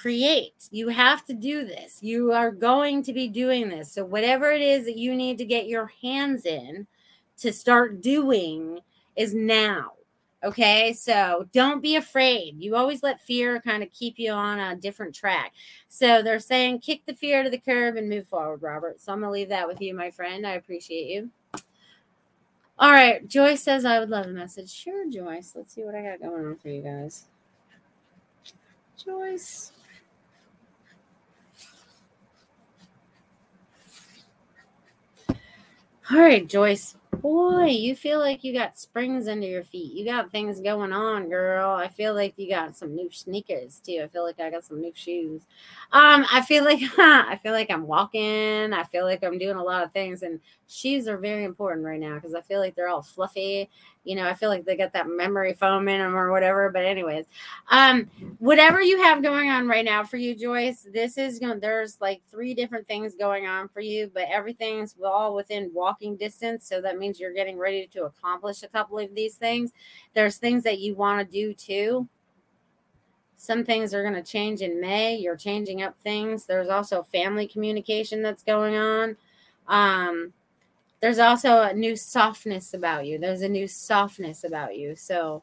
[0.00, 0.68] create.
[0.70, 1.98] You have to do this.
[2.02, 3.92] You are going to be doing this.
[3.92, 6.86] So, whatever it is that you need to get your hands in
[7.38, 8.80] to start doing
[9.16, 9.92] is now.
[10.44, 12.54] Okay, so don't be afraid.
[12.58, 15.52] You always let fear kind of keep you on a different track.
[15.88, 19.00] So they're saying kick the fear to the curb and move forward, Robert.
[19.00, 20.46] So I'm going to leave that with you, my friend.
[20.46, 21.30] I appreciate you.
[22.78, 24.72] All right, Joyce says I would love a message.
[24.72, 25.54] Sure, Joyce.
[25.56, 27.24] Let's see what I got going on for you guys.
[29.04, 29.72] Joyce.
[36.10, 39.92] All right, Joyce boy, you feel like you got springs under your feet.
[39.92, 41.70] You got things going on, girl.
[41.70, 44.00] I feel like you got some new sneakers too.
[44.04, 45.42] I feel like I got some new shoes.
[45.92, 48.72] Um, I feel like I feel like I'm walking.
[48.72, 52.00] I feel like I'm doing a lot of things, and shoes are very important right
[52.00, 53.68] now because I feel like they're all fluffy
[54.08, 56.70] you know, I feel like they got that memory foam in them or whatever.
[56.70, 57.26] But anyways,
[57.70, 61.60] um, whatever you have going on right now for you, Joyce, this is going.
[61.60, 66.66] There's like three different things going on for you, but everything's all within walking distance.
[66.66, 69.72] So that means you're getting ready to accomplish a couple of these things.
[70.14, 72.08] There's things that you want to do too.
[73.36, 75.16] Some things are going to change in May.
[75.16, 76.46] You're changing up things.
[76.46, 79.18] There's also family communication that's going on.
[79.66, 80.32] Um,
[81.00, 83.18] there's also a new softness about you.
[83.18, 84.96] There's a new softness about you.
[84.96, 85.42] So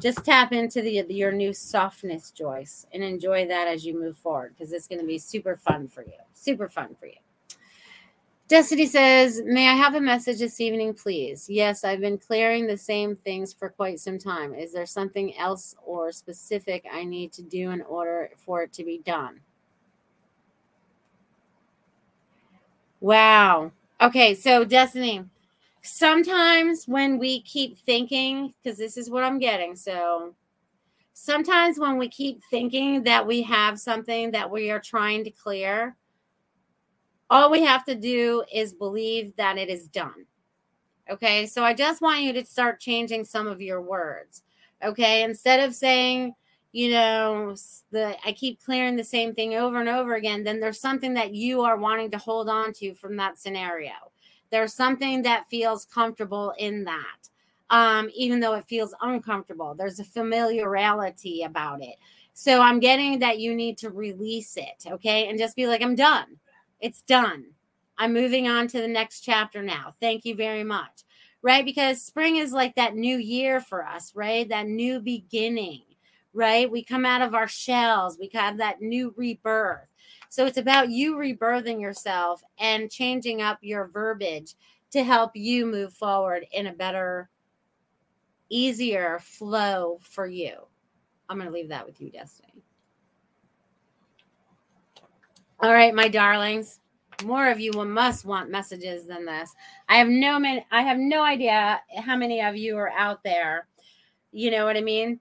[0.00, 4.54] just tap into the your new softness, Joyce, and enjoy that as you move forward
[4.56, 6.12] because it's going to be super fun for you.
[6.32, 7.16] Super fun for you.
[8.48, 11.46] Destiny says, May I have a message this evening, please?
[11.48, 14.54] Yes, I've been clearing the same things for quite some time.
[14.54, 18.84] Is there something else or specific I need to do in order for it to
[18.84, 19.40] be done?
[23.00, 23.72] Wow.
[24.02, 25.24] Okay, so Destiny,
[25.82, 30.34] sometimes when we keep thinking, because this is what I'm getting, so
[31.12, 35.96] sometimes when we keep thinking that we have something that we are trying to clear,
[37.30, 40.26] all we have to do is believe that it is done.
[41.08, 44.42] Okay, so I just want you to start changing some of your words.
[44.82, 46.34] Okay, instead of saying,
[46.72, 47.54] you know,
[47.90, 51.34] the I keep clearing the same thing over and over again, then there's something that
[51.34, 53.92] you are wanting to hold on to from that scenario.
[54.50, 57.28] There's something that feels comfortable in that.
[57.70, 61.96] Um, even though it feels uncomfortable, there's a familiarity about it.
[62.34, 65.28] So I'm getting that you need to release it, okay?
[65.28, 66.38] And just be like, I'm done.
[66.80, 67.46] It's done.
[67.98, 69.94] I'm moving on to the next chapter now.
[70.00, 71.04] Thank you very much.
[71.42, 71.64] Right?
[71.64, 74.48] Because spring is like that new year for us, right?
[74.48, 75.82] That new beginning
[76.34, 76.70] right?
[76.70, 79.86] We come out of our shells, we have that new rebirth.
[80.28, 84.54] So it's about you rebirthing yourself and changing up your verbiage
[84.92, 87.28] to help you move forward in a better,
[88.48, 90.54] easier flow for you.
[91.28, 92.62] I'm going to leave that with you, Destiny.
[95.60, 96.80] All right, my darlings.
[97.24, 99.54] More of you must want messages than this.
[99.88, 103.68] I have no man, I have no idea how many of you are out there.
[104.32, 105.20] You know what I mean?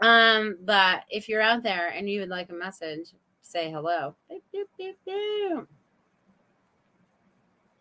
[0.00, 4.14] Um, but if you're out there and you would like a message, say hello.
[4.28, 5.66] Beep, beep, beep, beep.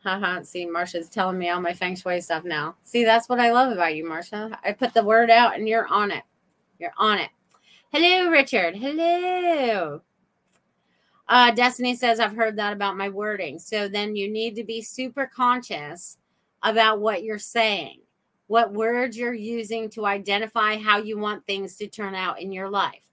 [0.03, 2.75] Haha, see, Marcia's telling me all my feng shui stuff now.
[2.83, 4.57] See, that's what I love about you, Marcia.
[4.63, 6.23] I put the word out and you're on it.
[6.79, 7.29] You're on it.
[7.91, 8.75] Hello, Richard.
[8.75, 10.01] Hello.
[11.27, 13.59] Uh, Destiny says, I've heard that about my wording.
[13.59, 16.17] So then you need to be super conscious
[16.63, 17.99] about what you're saying
[18.49, 22.67] what words you're using to identify how you want things to turn out in your
[22.67, 23.03] life.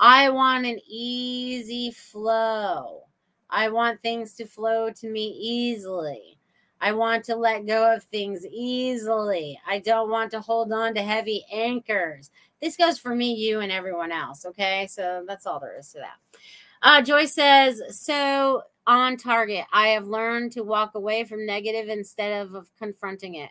[0.00, 3.02] I want an easy flow.
[3.48, 6.38] I want things to flow to me easily.
[6.80, 9.60] I want to let go of things easily.
[9.64, 12.30] I don't want to hold on to heavy anchors.
[12.60, 14.44] This goes for me, you, and everyone else.
[14.44, 14.88] Okay.
[14.90, 16.40] So that's all there is to that.
[16.82, 22.44] Uh, Joy says, so on target, I have learned to walk away from negative instead
[22.44, 23.50] of, of confronting it.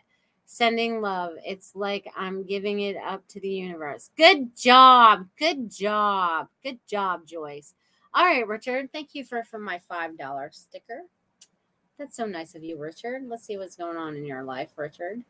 [0.52, 1.34] Sending love.
[1.46, 4.10] It's like I'm giving it up to the universe.
[4.16, 5.28] Good job.
[5.38, 6.48] Good job.
[6.64, 7.74] Good job, Joyce.
[8.12, 8.90] All right, Richard.
[8.92, 11.02] Thank you for, for my $5 sticker.
[12.00, 13.28] That's so nice of you, Richard.
[13.28, 15.22] Let's see what's going on in your life, Richard.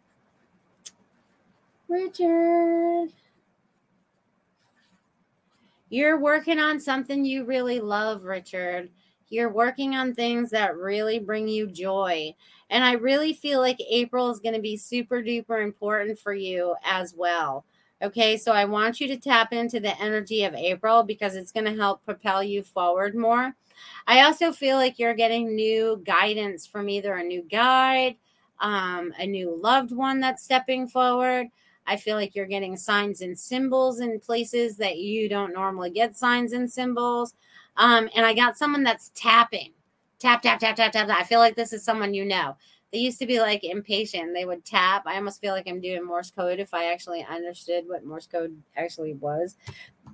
[1.87, 3.13] Richard.
[5.91, 8.89] You're working on something you really love, Richard.
[9.29, 12.35] You're working on things that really bring you joy.
[12.71, 16.75] And I really feel like April is going to be super duper important for you
[16.85, 17.65] as well.
[18.03, 21.67] Okay, so I want you to tap into the energy of April because it's going
[21.67, 23.55] to help propel you forward more.
[24.07, 28.17] I also feel like you're getting new guidance from either a new guide,
[28.61, 31.49] um, a new loved one that's stepping forward.
[31.87, 36.17] I feel like you're getting signs and symbols in places that you don't normally get
[36.17, 37.35] signs and symbols.
[37.77, 39.73] Um, and I got someone that's tapping
[40.21, 41.09] tap, tap, tap, tap, tap.
[41.09, 42.57] I feel like this is someone you know.
[42.93, 44.35] They used to be like impatient.
[44.35, 45.05] They would tap.
[45.07, 48.61] I almost feel like I'm doing Morse code if I actually understood what Morse code
[48.77, 49.55] actually was.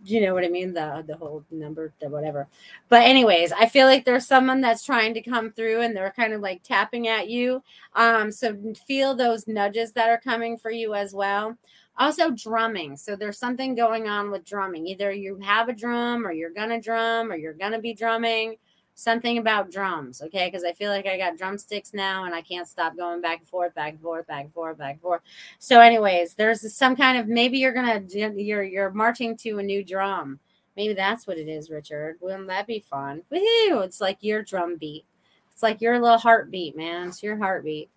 [0.05, 0.75] Do You know what I mean?
[0.75, 2.49] The the whole number, the whatever.
[2.91, 6.35] But anyways, I feel like there's someone that's trying to come through and they're kind
[6.35, 7.63] of like tapping at you.
[7.95, 11.57] Um, so feel those nudges that are coming for you as well.
[11.99, 12.95] Also, drumming.
[12.99, 14.87] So there's something going on with drumming.
[14.87, 18.57] Either you have a drum or you're gonna drum or you're gonna be drumming
[18.97, 20.49] something about drums, okay?
[20.49, 23.49] Because I feel like I got drumsticks now and I can't stop going back and
[23.49, 25.21] forth, back and forth, back and forth, back and forth.
[25.59, 29.85] So, anyways, there's some kind of maybe you're gonna you're you're marching to a new
[29.85, 30.41] drum.
[30.77, 32.17] Maybe that's what it is, Richard.
[32.21, 33.23] Wouldn't that be fun?
[33.31, 33.85] Woohoo!
[33.85, 35.05] It's like your drum beat.
[35.53, 37.09] It's like your little heartbeat, man.
[37.09, 37.91] It's your heartbeat.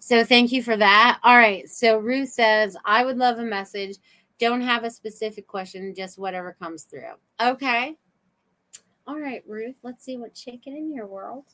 [0.00, 1.18] So thank you for that.
[1.22, 1.68] All right.
[1.68, 3.96] So Ruth says, I would love a message.
[4.38, 7.14] Don't have a specific question, just whatever comes through.
[7.40, 7.96] Okay.
[9.08, 11.46] All right, Ruth, let's see what's shaking in your world.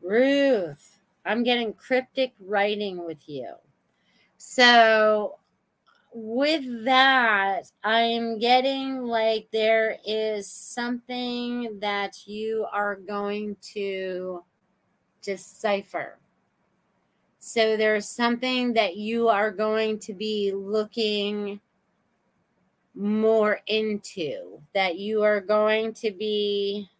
[0.00, 3.54] Ruth, I'm getting cryptic writing with you.
[4.36, 5.40] So,
[6.14, 14.44] with that, I'm getting like there is something that you are going to
[15.22, 16.20] decipher.
[17.42, 21.60] So there's something that you are going to be looking
[22.94, 26.90] more into, that you are going to be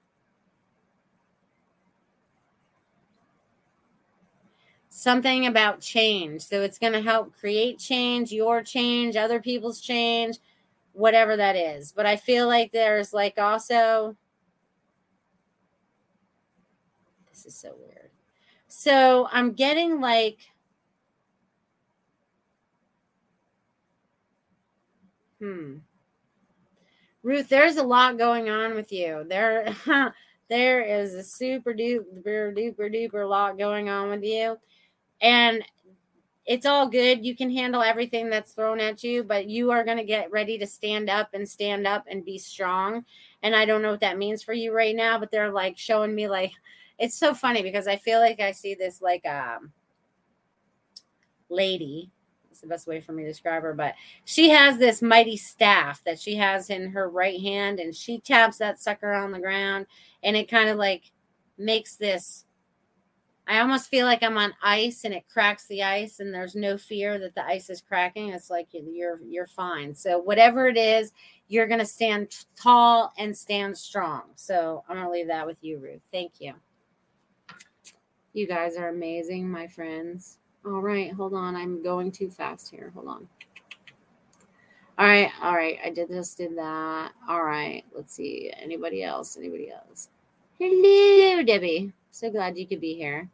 [4.88, 6.40] something about change.
[6.40, 10.38] So it's going to help create change, your change, other people's change,
[10.94, 11.92] whatever that is.
[11.92, 14.16] But I feel like there's like also
[17.30, 18.10] this is so weird.
[18.72, 20.38] So I'm getting like
[25.40, 25.78] hmm.
[27.24, 29.26] Ruth, there's a lot going on with you.
[29.28, 29.74] There
[30.48, 34.56] there is a super duper duper duper lot going on with you.
[35.20, 35.64] And
[36.46, 37.26] it's all good.
[37.26, 40.58] You can handle everything that's thrown at you, but you are going to get ready
[40.58, 43.04] to stand up and stand up and be strong.
[43.42, 46.14] And I don't know what that means for you right now, but they're like showing
[46.14, 46.52] me like
[47.00, 49.72] it's so funny because I feel like I see this like um
[51.48, 52.10] lady.
[52.50, 53.94] It's the best way for me to describe her, but
[54.24, 58.58] she has this mighty staff that she has in her right hand, and she taps
[58.58, 59.86] that sucker on the ground,
[60.22, 61.10] and it kind of like
[61.58, 62.44] makes this.
[63.46, 66.76] I almost feel like I'm on ice, and it cracks the ice, and there's no
[66.76, 68.28] fear that the ice is cracking.
[68.30, 69.94] It's like you're you're fine.
[69.94, 71.12] So whatever it is,
[71.48, 74.22] you're gonna stand tall and stand strong.
[74.34, 76.02] So I'm gonna leave that with you, Ruth.
[76.12, 76.54] Thank you.
[78.32, 80.38] You guys are amazing, my friends.
[80.64, 81.56] All right, hold on.
[81.56, 82.92] I'm going too fast here.
[82.94, 83.28] Hold on.
[84.98, 85.78] All right, all right.
[85.84, 87.12] I did just did that.
[87.28, 87.84] All right.
[87.94, 88.52] Let's see.
[88.60, 89.36] Anybody else?
[89.36, 90.10] Anybody else?
[90.58, 91.92] Hello, Debbie.
[92.10, 93.28] So glad you could be here.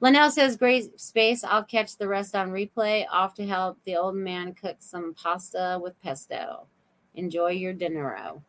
[0.00, 1.44] Linnell says, Great space.
[1.44, 3.06] I'll catch the rest on replay.
[3.10, 6.66] Off to help the old man cook some pasta with pesto.
[7.14, 8.16] Enjoy your dinner.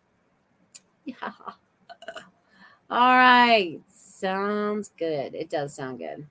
[1.06, 1.32] Yeah.
[2.92, 3.80] All right.
[4.20, 5.34] Sounds good.
[5.34, 6.28] It does sound good.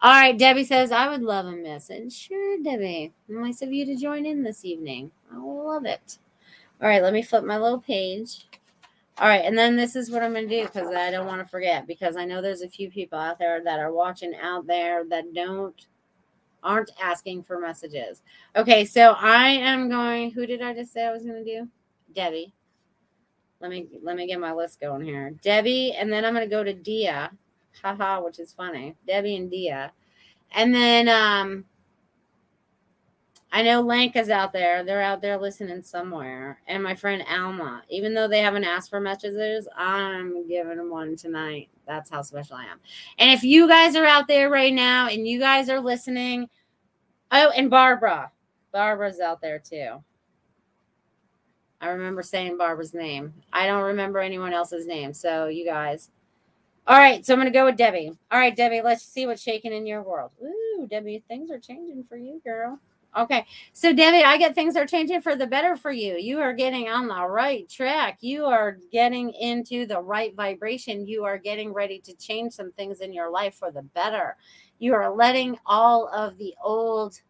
[0.00, 2.12] All right, Debbie says, I would love a message.
[2.12, 3.12] Sure, Debbie.
[3.26, 5.10] Nice of you to join in this evening.
[5.32, 6.18] I will love it.
[6.80, 8.46] All right, let me flip my little page.
[9.18, 11.40] All right, and then this is what I'm going to do because I don't want
[11.40, 14.68] to forget because I know there's a few people out there that are watching out
[14.68, 15.86] there that don't
[16.62, 18.22] aren't asking for messages.
[18.54, 20.30] Okay, so I am going.
[20.30, 21.68] Who did I just say I was going to do?
[22.14, 22.52] Debbie.
[23.64, 25.30] Let me let me get my list going here.
[25.40, 27.30] Debbie, and then I'm gonna go to Dia.
[27.82, 28.94] Haha, which is funny.
[29.06, 29.90] Debbie and Dia.
[30.52, 31.64] And then um
[33.50, 34.84] I know Lanka's out there.
[34.84, 36.60] They're out there listening somewhere.
[36.66, 41.16] And my friend Alma, even though they haven't asked for messages, I'm giving them one
[41.16, 41.70] tonight.
[41.86, 42.80] That's how special I am.
[43.18, 46.50] And if you guys are out there right now and you guys are listening,
[47.32, 48.30] oh, and Barbara,
[48.72, 50.04] Barbara's out there too.
[51.84, 53.34] I remember saying Barbara's name.
[53.52, 55.12] I don't remember anyone else's name.
[55.12, 56.08] So, you guys.
[56.86, 57.24] All right.
[57.26, 58.10] So, I'm going to go with Debbie.
[58.32, 60.30] All right, Debbie, let's see what's shaking in your world.
[60.42, 62.78] Ooh, Debbie, things are changing for you, girl.
[63.14, 63.44] Okay.
[63.74, 66.16] So, Debbie, I get things are changing for the better for you.
[66.16, 68.16] You are getting on the right track.
[68.22, 71.06] You are getting into the right vibration.
[71.06, 74.38] You are getting ready to change some things in your life for the better.
[74.78, 77.20] You are letting all of the old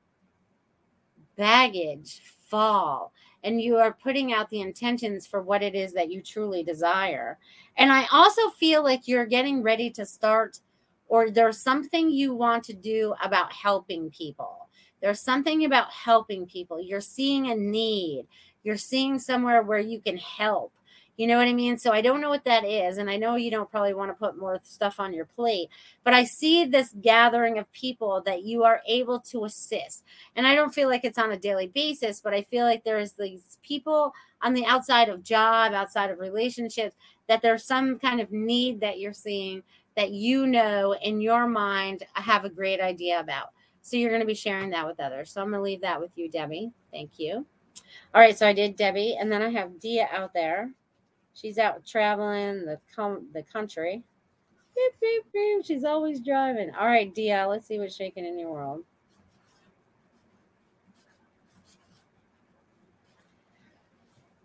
[1.37, 3.13] baggage fall
[3.45, 7.39] and you are putting out the intentions for what it is that you truly desire.
[7.77, 10.59] And I also feel like you're getting ready to start,
[11.07, 14.65] or there's something you want to do about helping people
[15.05, 16.81] there's something about helping people.
[16.81, 18.27] You're seeing a need,
[18.63, 20.73] you're seeing somewhere where you can help.
[21.17, 21.79] You know what I mean?
[21.79, 22.99] So I don't know what that is.
[22.99, 25.69] And I know you don't probably want to put more stuff on your plate,
[26.03, 30.05] but I see this gathering of people that you are able to assist.
[30.35, 33.13] And I don't feel like it's on a daily basis, but I feel like there's
[33.13, 34.13] these people
[34.43, 36.97] on the outside of job, outside of relationships,
[37.29, 39.63] that there's some kind of need that you're seeing
[39.97, 43.51] that you know in your mind uh, have a great idea about.
[43.83, 45.31] So you're going to be sharing that with others.
[45.31, 46.73] So I'm going to leave that with you, Debbie.
[46.91, 47.47] Thank you.
[48.15, 50.71] All right, so I did Debbie, and then I have Dia out there.
[51.35, 54.03] She's out traveling the com- the country.
[54.75, 55.65] Beep, beep, beep.
[55.65, 56.71] She's always driving.
[56.75, 58.85] All right, Dia, let's see what's shaking in your world.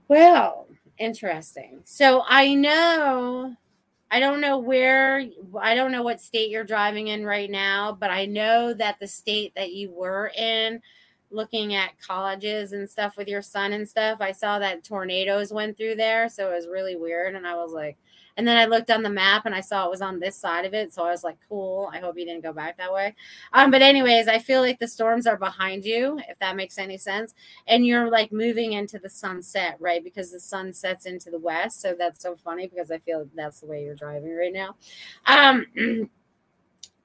[0.08, 0.68] Well,
[0.98, 1.82] interesting.
[1.84, 3.56] So I know
[4.12, 5.24] I don't know where,
[5.60, 9.08] I don't know what state you're driving in right now, but I know that the
[9.08, 10.82] state that you were in,
[11.32, 15.78] looking at colleges and stuff with your son and stuff, I saw that tornadoes went
[15.78, 16.30] through there.
[16.30, 17.36] So it was really weird.
[17.36, 17.98] And I was like,
[18.40, 20.64] and then I looked on the map and I saw it was on this side
[20.64, 20.94] of it.
[20.94, 21.90] So I was like, cool.
[21.92, 23.14] I hope you didn't go back that way.
[23.52, 26.98] Um, but, anyways, I feel like the storms are behind you, if that makes any
[26.98, 27.36] sense.
[27.68, 30.02] And you're like moving into the sunset, right?
[30.02, 31.82] Because the sun sets into the west.
[31.82, 34.76] So that's so funny because I feel that's the way you're driving right now.
[35.26, 35.66] Um,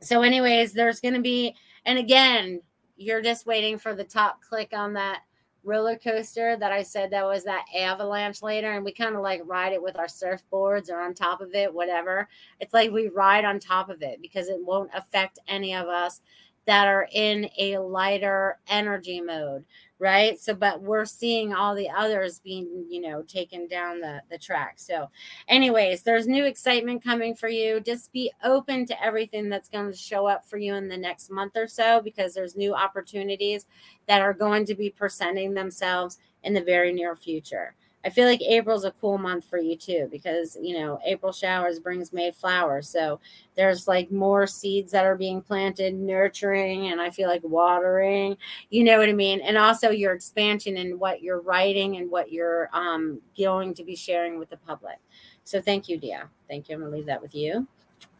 [0.00, 2.60] so, anyways, there's going to be, and again,
[2.96, 5.22] you're just waiting for the top click on that
[5.64, 9.40] roller coaster that I said that was that avalanche later, and we kind of like
[9.44, 12.28] ride it with our surfboards or on top of it, whatever.
[12.60, 16.20] It's like we ride on top of it because it won't affect any of us
[16.66, 19.64] that are in a lighter energy mode
[19.98, 20.38] right?
[20.40, 24.74] So but we're seeing all the others being you know taken down the the track.
[24.76, 25.08] So
[25.48, 27.80] anyways there's new excitement coming for you.
[27.80, 31.30] Just be open to everything that's going to show up for you in the next
[31.30, 33.66] month or so because there's new opportunities
[34.06, 38.42] that are going to be presenting themselves in the very near future I feel like
[38.42, 42.88] April's a cool month for you too because you know April showers brings May flowers.
[42.88, 43.18] So
[43.56, 48.36] there's like more seeds that are being planted, nurturing, and I feel like watering.
[48.70, 49.40] You know what I mean?
[49.40, 53.96] And also your expansion in what you're writing and what you're um, going to be
[53.96, 54.98] sharing with the public.
[55.44, 56.28] So thank you, Dia.
[56.48, 56.74] Thank you.
[56.74, 57.66] I'm gonna leave that with you.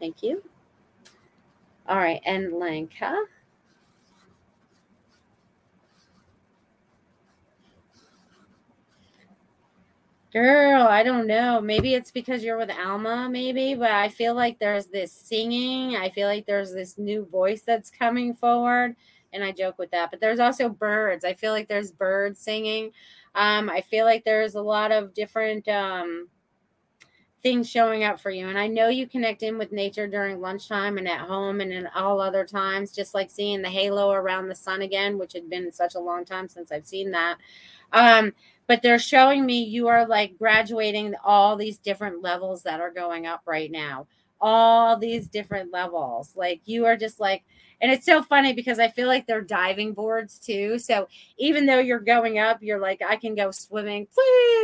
[0.01, 0.43] Thank you.
[1.87, 3.24] All right, and Lanka.
[10.35, 11.61] Girl, I don't know.
[11.61, 15.95] Maybe it's because you're with Alma, maybe, but I feel like there's this singing.
[15.95, 18.97] I feel like there's this new voice that's coming forward.
[19.32, 20.11] And I joke with that.
[20.11, 21.24] But there's also birds.
[21.24, 22.91] I feel like there's birds singing.
[23.37, 26.28] Um, I feel like there's a lot of different um,
[27.45, 28.49] things showing up for you.
[28.49, 31.87] And I know you connect in with nature during lunchtime and at home and in
[31.95, 35.70] all other times, just like seeing the halo around the sun again, which had been
[35.70, 37.37] such a long time since I've seen that.
[37.93, 38.32] Um,
[38.67, 43.27] but they're showing me you are like graduating all these different levels that are going
[43.27, 44.07] up right now.
[44.41, 46.33] All these different levels.
[46.37, 47.45] Like you are just like
[47.81, 50.79] and it's so funny because i feel like they're diving boards too.
[50.79, 51.09] So
[51.39, 54.07] even though you're going up you're like i can go swimming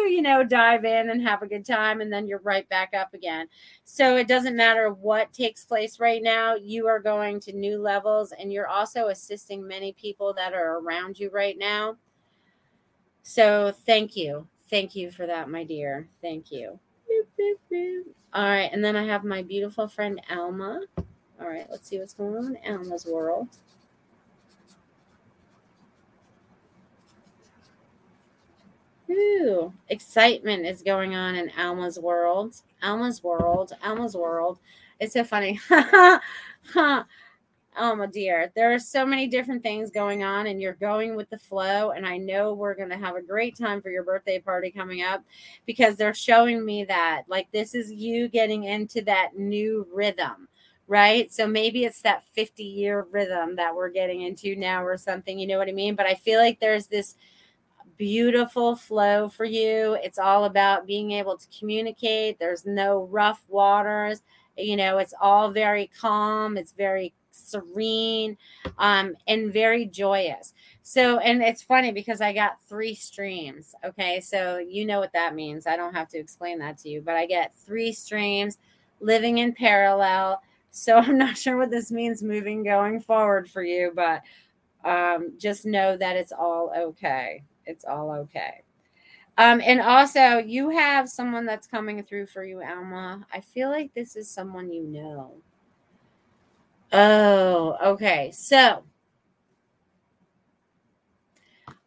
[0.06, 3.14] you know dive in and have a good time and then you're right back up
[3.14, 3.48] again.
[3.84, 8.32] So it doesn't matter what takes place right now you are going to new levels
[8.32, 11.96] and you're also assisting many people that are around you right now
[13.22, 14.46] so thank you.
[14.68, 16.08] Thank you for that, my dear.
[16.22, 16.78] Thank you.
[18.32, 18.70] All right.
[18.72, 20.82] And then I have my beautiful friend Alma.
[21.40, 21.66] All right.
[21.70, 23.48] Let's see what's going on in Alma's world.
[29.10, 32.54] Ooh, excitement is going on in Alma's world.
[32.82, 33.72] Alma's world.
[33.82, 34.58] Alma's world.
[35.00, 35.58] It's so funny.
[37.82, 41.30] Oh, Alma, dear, there are so many different things going on, and you're going with
[41.30, 41.92] the flow.
[41.92, 45.00] And I know we're going to have a great time for your birthday party coming
[45.02, 45.24] up
[45.64, 50.46] because they're showing me that, like, this is you getting into that new rhythm,
[50.88, 51.32] right?
[51.32, 55.38] So maybe it's that 50 year rhythm that we're getting into now or something.
[55.38, 55.94] You know what I mean?
[55.94, 57.14] But I feel like there's this
[57.96, 59.96] beautiful flow for you.
[60.02, 64.20] It's all about being able to communicate, there's no rough waters.
[64.58, 68.36] You know, it's all very calm, it's very serene
[68.78, 70.54] um, and very joyous.
[70.82, 73.74] So, and it's funny because I got three streams.
[73.84, 74.20] Okay.
[74.20, 75.66] So, you know what that means.
[75.66, 78.58] I don't have to explain that to you, but I get three streams
[79.00, 80.42] living in parallel.
[80.70, 84.22] So, I'm not sure what this means moving going forward for you, but
[84.84, 87.42] um, just know that it's all okay.
[87.66, 88.62] It's all okay.
[89.38, 93.24] Um, and also, you have someone that's coming through for you, Alma.
[93.32, 95.34] I feel like this is someone you know.
[96.92, 98.32] Oh, okay.
[98.32, 98.84] So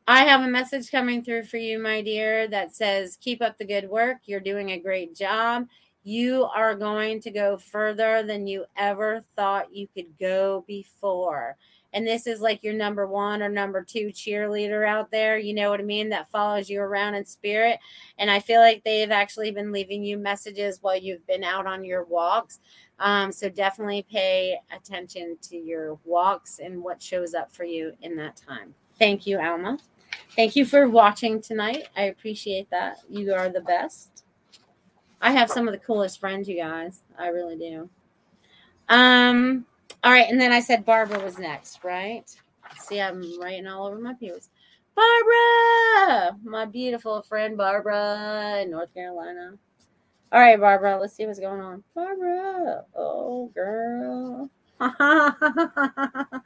[0.08, 3.66] I have a message coming through for you, my dear, that says, Keep up the
[3.66, 4.18] good work.
[4.26, 5.68] You're doing a great job.
[6.04, 11.56] You are going to go further than you ever thought you could go before.
[11.93, 15.38] And this is like your number one or number two cheerleader out there.
[15.38, 16.10] You know what I mean?
[16.10, 17.80] That follows you around in spirit.
[18.18, 21.86] And I feel like they've actually been leaving you messages while you've been out on
[21.86, 22.60] your walks.
[23.04, 28.16] Um, so definitely pay attention to your walks and what shows up for you in
[28.16, 28.74] that time.
[28.97, 29.78] Thank you, Alma.
[30.38, 31.89] Thank you for watching tonight.
[31.97, 32.99] I appreciate that.
[33.10, 34.24] You are the best.
[35.22, 37.04] I have some of the coolest friends, you guys.
[37.20, 37.89] I really do.
[38.88, 39.66] Um,
[40.01, 42.24] all right, and then I said Barbara was next, right?
[42.80, 44.49] See, I'm writing all over my papers.
[44.95, 49.56] Barbara, my beautiful friend Barbara in North Carolina.
[50.34, 51.84] All right, Barbara, let's see what's going on.
[51.93, 54.49] Barbara, oh girl.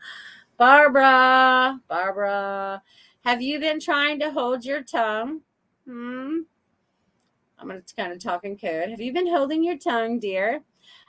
[0.57, 2.83] Barbara, Barbara,
[3.23, 5.39] have you been trying to hold your tongue?
[5.85, 6.39] Hmm.
[7.57, 8.89] I'm going to kind of talk in code.
[8.89, 10.63] Have you been holding your tongue, dear?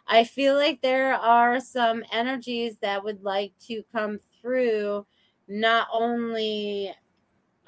[0.07, 5.05] I feel like there are some energies that would like to come through,
[5.49, 6.95] not only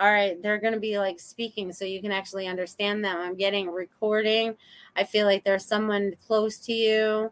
[0.01, 3.17] all right, they're going to be like speaking so you can actually understand them.
[3.19, 4.57] I'm getting recording.
[4.97, 7.31] I feel like there's someone close to you.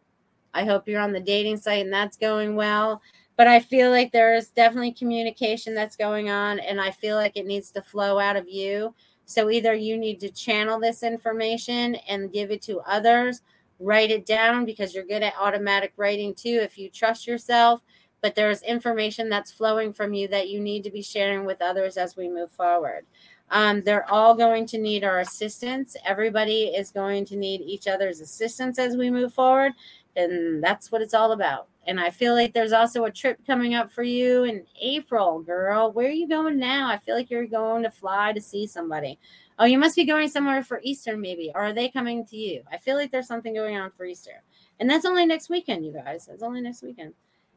[0.52, 3.00] I hope you're on the dating site and that's going well.
[3.36, 7.46] But I feel like there's definitely communication that's going on, and I feel like it
[7.46, 8.94] needs to flow out of you.
[9.26, 13.42] So either you need to channel this information and give it to others,
[13.78, 17.80] write it down because you're good at automatic writing too if you trust yourself
[18.20, 21.96] but there's information that's flowing from you that you need to be sharing with others
[21.96, 23.06] as we move forward.
[23.50, 25.96] Um, they're all going to need our assistance.
[26.04, 29.72] Everybody is going to need each other's assistance as we move forward.
[30.16, 31.68] And that's what it's all about.
[31.86, 35.90] And I feel like there's also a trip coming up for you in April, girl.
[35.92, 36.88] Where are you going now?
[36.88, 39.18] I feel like you're going to fly to see somebody.
[39.58, 41.50] Oh, you must be going somewhere for Easter, maybe.
[41.54, 42.62] Or are they coming to you?
[42.70, 44.42] I feel like there's something going on for Easter.
[44.78, 46.26] And that's only next weekend, you guys.
[46.26, 47.14] That's only next weekend.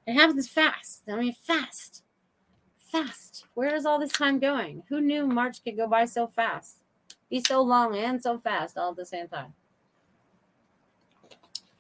[0.08, 1.04] It happens fast.
[1.08, 2.04] I mean, fast.
[2.78, 3.46] Fast.
[3.54, 4.84] Where is all this time going?
[4.90, 6.78] Who knew March could go by so fast?
[7.30, 9.54] Be so long and so fast all at the same time.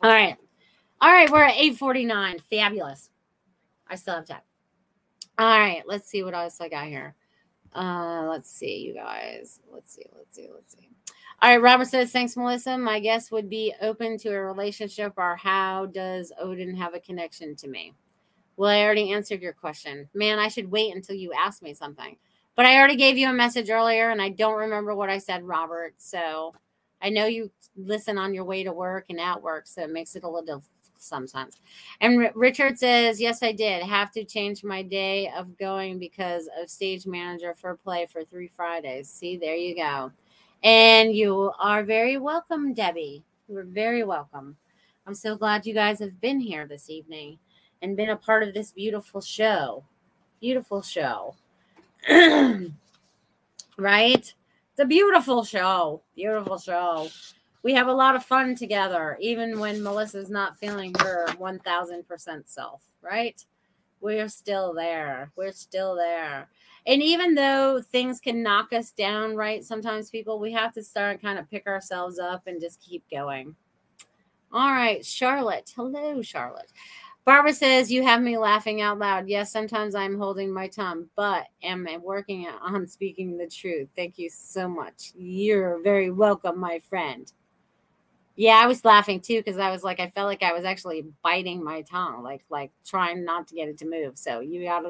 [0.01, 0.37] All right.
[1.01, 2.39] All right, we're at 849.
[2.49, 3.09] Fabulous.
[3.87, 4.41] I still have time.
[5.37, 7.15] All right, let's see what else I got here.
[7.73, 9.59] Uh, let's see, you guys.
[9.71, 10.87] Let's see, let's see, let's see.
[11.41, 12.77] All right, Robert says, thanks, Melissa.
[12.77, 17.55] My guess would be open to a relationship, or how does Odin have a connection
[17.55, 17.93] to me?
[18.61, 20.07] Well, I already answered your question.
[20.13, 22.15] Man, I should wait until you ask me something.
[22.55, 25.43] But I already gave you a message earlier and I don't remember what I said,
[25.43, 25.95] Robert.
[25.97, 26.53] So
[27.01, 29.65] I know you listen on your way to work and at work.
[29.65, 30.63] So it makes it a little
[30.99, 31.59] sometimes.
[32.01, 36.47] And R- Richard says, Yes, I did have to change my day of going because
[36.61, 39.09] of stage manager for play for three Fridays.
[39.09, 40.11] See, there you go.
[40.61, 43.23] And you are very welcome, Debbie.
[43.47, 44.55] You're very welcome.
[45.07, 47.39] I'm so glad you guys have been here this evening
[47.81, 49.83] and been a part of this beautiful show.
[50.39, 51.35] Beautiful show.
[53.77, 54.33] right?
[54.73, 56.01] It's a beautiful show.
[56.15, 57.09] Beautiful show.
[57.63, 62.81] We have a lot of fun together, even when Melissa's not feeling her 1000% self,
[63.01, 63.45] right?
[63.99, 65.31] We're still there.
[65.35, 66.47] We're still there.
[66.87, 69.63] And even though things can knock us down, right?
[69.63, 73.55] Sometimes people, we have to start kind of pick ourselves up and just keep going.
[74.51, 75.71] All right, Charlotte.
[75.75, 76.71] Hello, Charlotte.
[77.31, 79.29] Barbara says, You have me laughing out loud.
[79.29, 83.87] Yes, sometimes I'm holding my tongue, but am I working on speaking the truth.
[83.95, 85.13] Thank you so much.
[85.15, 87.31] You're very welcome, my friend.
[88.35, 91.05] Yeah, I was laughing too because I was like, I felt like I was actually
[91.23, 94.17] biting my tongue, like like trying not to get it to move.
[94.17, 94.83] So you got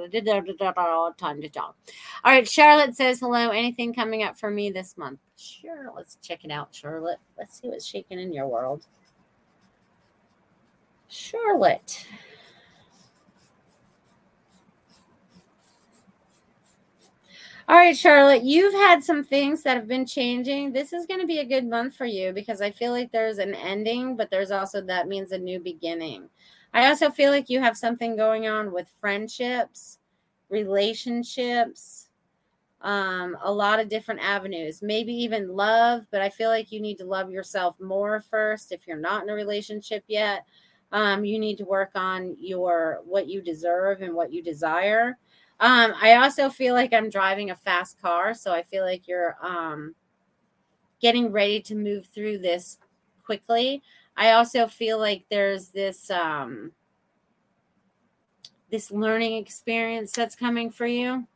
[1.20, 1.76] time to talk.
[2.24, 3.52] All right, Charlotte says hello.
[3.52, 5.20] Anything coming up for me this month?
[5.38, 7.20] Sure, let's check it out, Charlotte.
[7.38, 8.88] Let's see what's shaking in your world.
[11.08, 12.08] Charlotte.
[17.68, 20.72] All right, Charlotte, you've had some things that have been changing.
[20.74, 23.38] This is going to be a good month for you because I feel like there's
[23.38, 26.28] an ending, but there's also that means a new beginning.
[26.74, 30.00] I also feel like you have something going on with friendships,
[30.50, 32.10] relationships,
[32.82, 36.98] um, a lot of different avenues, maybe even love, but I feel like you need
[36.98, 40.46] to love yourself more first if you're not in a relationship yet.
[40.92, 45.18] Um, you need to work on your what you deserve and what you desire
[45.62, 49.38] um, I also feel like I'm driving a fast car, so I feel like you're
[49.44, 49.94] um,
[51.00, 52.80] getting ready to move through this
[53.24, 53.84] quickly.
[54.18, 56.72] I also feel like there's this um,
[58.72, 61.28] this learning experience that's coming for you.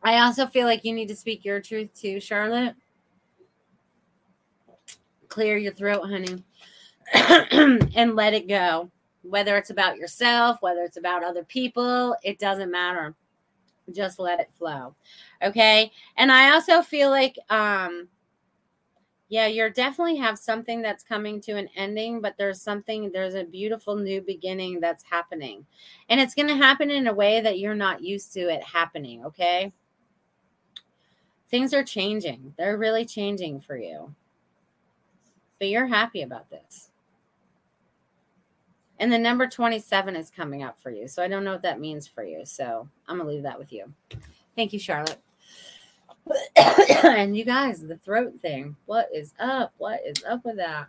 [0.00, 2.76] I also feel like you need to speak your truth too, Charlotte.
[5.28, 6.44] Clear your throat, honey,
[7.96, 8.92] and let it go.
[9.22, 13.16] Whether it's about yourself, whether it's about other people, it doesn't matter
[13.94, 14.94] just let it flow.
[15.42, 15.90] Okay.
[16.16, 18.08] And I also feel like, um,
[19.28, 23.44] yeah, you're definitely have something that's coming to an ending, but there's something, there's a
[23.44, 25.64] beautiful new beginning that's happening.
[26.08, 29.24] And it's going to happen in a way that you're not used to it happening.
[29.24, 29.72] Okay.
[31.48, 32.54] Things are changing.
[32.58, 34.14] They're really changing for you.
[35.58, 36.89] But you're happy about this.
[39.00, 41.08] And the number 27 is coming up for you.
[41.08, 42.44] So I don't know what that means for you.
[42.44, 43.92] So I'm going to leave that with you.
[44.54, 45.20] Thank you, Charlotte.
[46.56, 48.76] and you guys, the throat thing.
[48.84, 49.72] What is up?
[49.78, 50.88] What is up with that?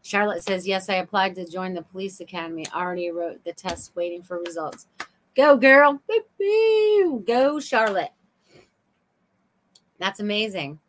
[0.00, 2.66] Charlotte says, Yes, I applied to join the police academy.
[2.74, 4.86] Already wrote the test, waiting for results.
[5.36, 6.00] Go, girl.
[7.26, 8.12] Go, Charlotte.
[9.98, 10.80] That's amazing.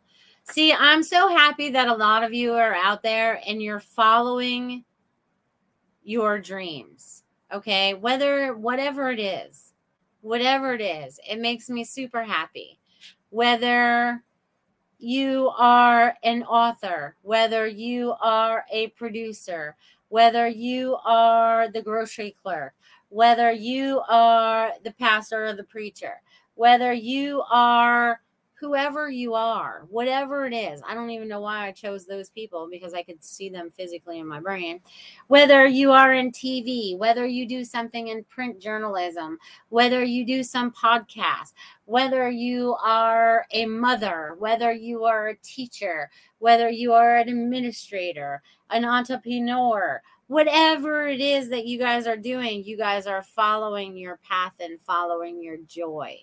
[0.50, 4.84] See, I'm so happy that a lot of you are out there and you're following
[6.04, 7.24] your dreams.
[7.52, 7.94] Okay.
[7.94, 9.72] Whether, whatever it is,
[10.20, 12.78] whatever it is, it makes me super happy.
[13.30, 14.22] Whether
[14.98, 19.76] you are an author, whether you are a producer,
[20.08, 22.74] whether you are the grocery clerk,
[23.08, 26.22] whether you are the pastor or the preacher,
[26.54, 28.20] whether you are
[28.64, 30.80] whoever you are, whatever it is.
[30.88, 34.20] I don't even know why I chose those people because I could see them physically
[34.20, 34.80] in my brain.
[35.26, 39.36] Whether you are in TV, whether you do something in print journalism,
[39.68, 41.52] whether you do some podcast,
[41.84, 48.42] whether you are a mother, whether you are a teacher, whether you are an administrator,
[48.70, 54.18] an entrepreneur, whatever it is that you guys are doing, you guys are following your
[54.18, 56.18] path and following your joy.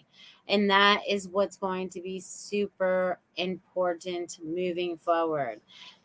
[0.48, 5.62] And that is what's going to be super important moving forward.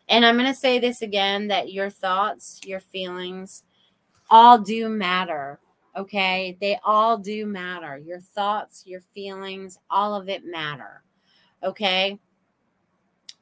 [0.07, 3.63] And I'm going to say this again that your thoughts, your feelings,
[4.29, 5.59] all do matter.
[5.97, 6.57] Okay.
[6.61, 7.97] They all do matter.
[7.97, 11.03] Your thoughts, your feelings, all of it matter.
[11.63, 12.19] Okay.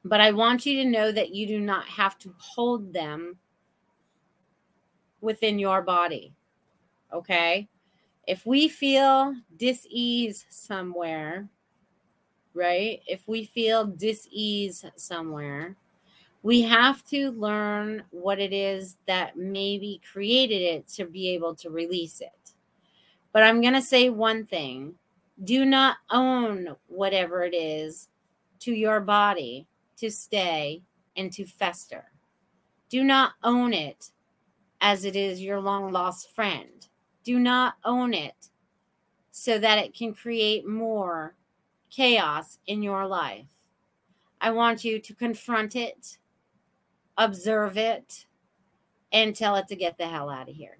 [0.06, 3.38] But I want you to know that you do not have to hold them
[5.26, 6.34] within your body.
[7.11, 7.67] Okay?
[8.26, 11.49] If we feel dis-ease somewhere
[12.55, 13.01] right?
[13.05, 15.76] If we feel dis-ease somewhere
[16.41, 21.71] we have to learn what it is that maybe created it to be able to
[21.71, 22.53] release it.
[23.34, 24.93] But i'm going to say one thing.
[25.43, 28.09] Do not own whatever it is
[28.59, 29.65] to your body
[29.97, 30.84] to stay
[31.17, 32.05] and to fester.
[32.89, 34.11] Do not own it
[34.86, 36.90] as it is your long lost friend
[37.24, 38.50] do not own it
[39.32, 41.34] so that it can create more
[41.90, 43.50] chaos in your life.
[44.40, 46.20] I want you to confront it,
[47.18, 48.28] observe it,
[49.12, 50.78] and tell it to get the hell out of here.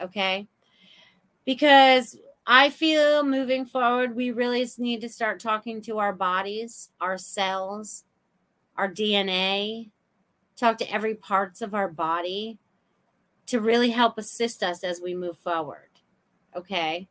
[0.00, 0.46] Okay?
[1.44, 2.16] Because
[2.46, 8.04] I feel moving forward, we really need to start talking to our bodies, our cells,
[8.76, 9.90] our DNA,
[10.54, 12.60] talk to every parts of our body
[13.46, 15.88] to really help assist us as we move forward.
[16.56, 17.08] Okay.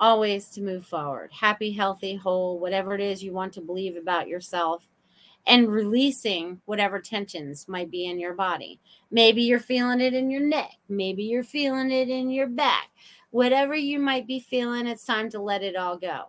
[0.00, 1.30] Always to move forward.
[1.32, 4.88] Happy, healthy, whole, whatever it is you want to believe about yourself,
[5.46, 8.80] and releasing whatever tensions might be in your body.
[9.10, 10.72] Maybe you're feeling it in your neck.
[10.88, 12.88] Maybe you're feeling it in your back.
[13.30, 16.26] Whatever you might be feeling, it's time to let it all go.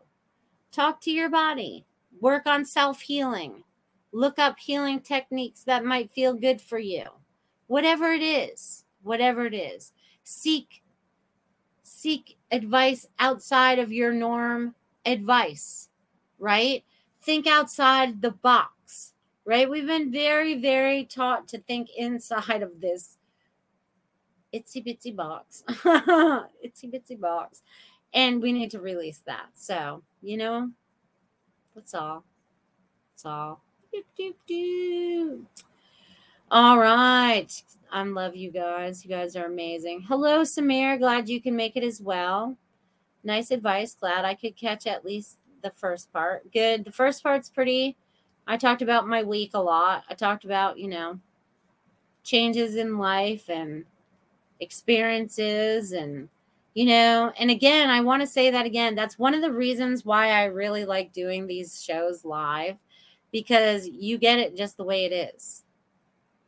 [0.71, 1.85] Talk to your body.
[2.21, 3.63] Work on self healing.
[4.11, 7.03] Look up healing techniques that might feel good for you.
[7.67, 9.91] Whatever it is, whatever it is.
[10.23, 10.81] Seek
[11.83, 14.75] seek advice outside of your norm
[15.05, 15.89] advice,
[16.39, 16.83] right?
[17.21, 19.13] Think outside the box,
[19.45, 19.69] right?
[19.69, 23.17] We've been very, very taught to think inside of this
[24.53, 27.61] itsy bitsy box, itsy bitsy box.
[28.13, 29.47] And we need to release that.
[29.55, 30.69] So, you know,
[31.73, 32.23] that's all.
[33.11, 33.61] That's all.
[33.93, 35.45] Doop, doop, doop.
[36.51, 37.51] All right.
[37.93, 39.05] I love you guys.
[39.05, 40.01] You guys are amazing.
[40.07, 40.97] Hello, Samir.
[40.97, 42.57] Glad you can make it as well.
[43.23, 43.93] Nice advice.
[43.93, 46.51] Glad I could catch at least the first part.
[46.51, 46.85] Good.
[46.85, 47.95] The first part's pretty.
[48.47, 50.05] I talked about my week a lot.
[50.09, 51.19] I talked about, you know,
[52.23, 53.85] changes in life and
[54.59, 56.29] experiences and
[56.73, 60.05] you know and again i want to say that again that's one of the reasons
[60.05, 62.77] why i really like doing these shows live
[63.33, 65.62] because you get it just the way it is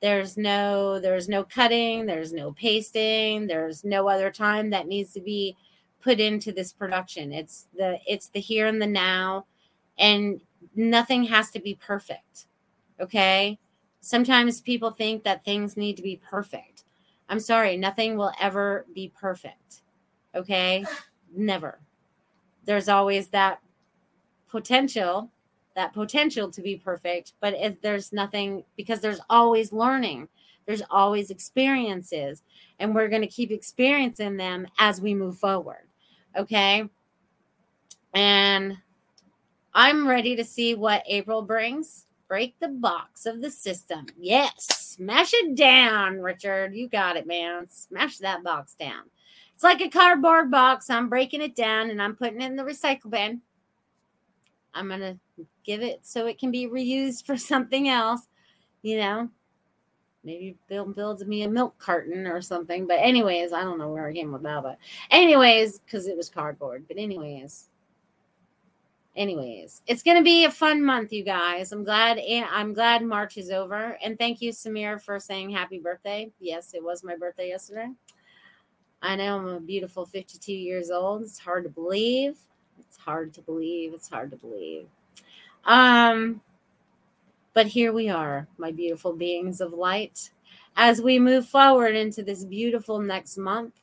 [0.01, 5.21] there's no there's no cutting there's no pasting there's no other time that needs to
[5.21, 5.55] be
[6.05, 7.33] put into this production.
[7.33, 9.47] It's the it's the here and the now
[9.97, 10.39] and
[10.75, 12.45] nothing has to be perfect
[13.01, 13.57] okay?
[14.01, 16.83] Sometimes people think that things need to be perfect.
[17.27, 19.81] I'm sorry nothing will ever be perfect
[20.35, 20.85] okay?
[21.35, 21.79] Never.
[22.65, 23.59] There's always that
[24.47, 25.31] potential
[25.75, 30.27] that potential to be perfect, but if there's nothing because there's always learning,
[30.65, 32.41] there's always experiences,
[32.79, 35.87] and we're going to keep experiencing them as we move forward.
[36.35, 36.89] Okay.
[38.13, 38.77] And
[39.73, 42.05] I'm ready to see what April brings.
[42.27, 44.07] Break the box of the system.
[44.17, 44.65] Yes.
[44.95, 46.73] Smash it down, Richard.
[46.73, 47.67] You got it, man.
[47.69, 49.03] Smash that box down.
[49.53, 50.89] It's like a cardboard box.
[50.89, 53.41] I'm breaking it down and I'm putting it in the recycle bin.
[54.75, 58.21] I'm going to give it so it can be reused for something else,
[58.81, 59.29] you know.
[60.23, 62.87] Maybe Bill builds me a milk carton or something.
[62.87, 64.63] But anyways, I don't know where I came with that.
[64.63, 64.79] But
[65.11, 66.85] anyways, because it was cardboard.
[66.87, 67.69] But anyways,
[69.15, 71.71] anyways, it's gonna be a fun month, you guys.
[71.71, 72.19] I'm glad.
[72.19, 73.99] Eh, I'm glad March is over.
[74.03, 76.31] And thank you, Samir, for saying happy birthday.
[76.39, 77.89] Yes, it was my birthday yesterday.
[79.03, 81.21] I know I'm a beautiful 52 years old.
[81.21, 82.39] It's hard to believe.
[82.95, 83.93] It's hard to believe.
[83.93, 84.87] It's hard to believe.
[85.65, 86.39] Um,
[87.53, 90.29] but here we are, my beautiful beings of light,
[90.77, 93.73] as we move forward into this beautiful next month,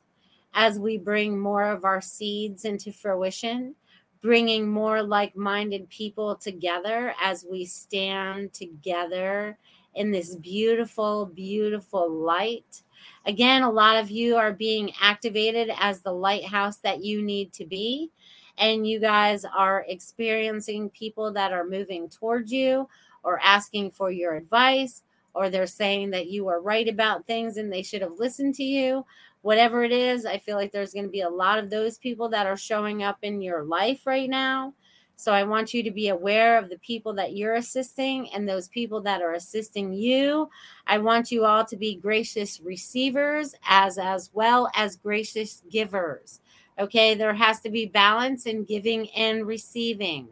[0.54, 3.74] as we bring more of our seeds into fruition,
[4.22, 9.58] bringing more like minded people together as we stand together
[9.94, 12.82] in this beautiful, beautiful light.
[13.26, 17.66] Again, a lot of you are being activated as the lighthouse that you need to
[17.66, 18.10] be
[18.58, 22.88] and you guys are experiencing people that are moving towards you
[23.22, 25.02] or asking for your advice
[25.34, 28.64] or they're saying that you are right about things and they should have listened to
[28.64, 29.04] you
[29.42, 32.28] whatever it is i feel like there's going to be a lot of those people
[32.28, 34.72] that are showing up in your life right now.
[35.16, 38.68] So i want you to be aware of the people that you're assisting and those
[38.68, 40.48] people that are assisting you.
[40.86, 46.40] I want you all to be gracious receivers as as well as gracious givers
[46.82, 50.26] Okay, there has to be balance in giving and receiving.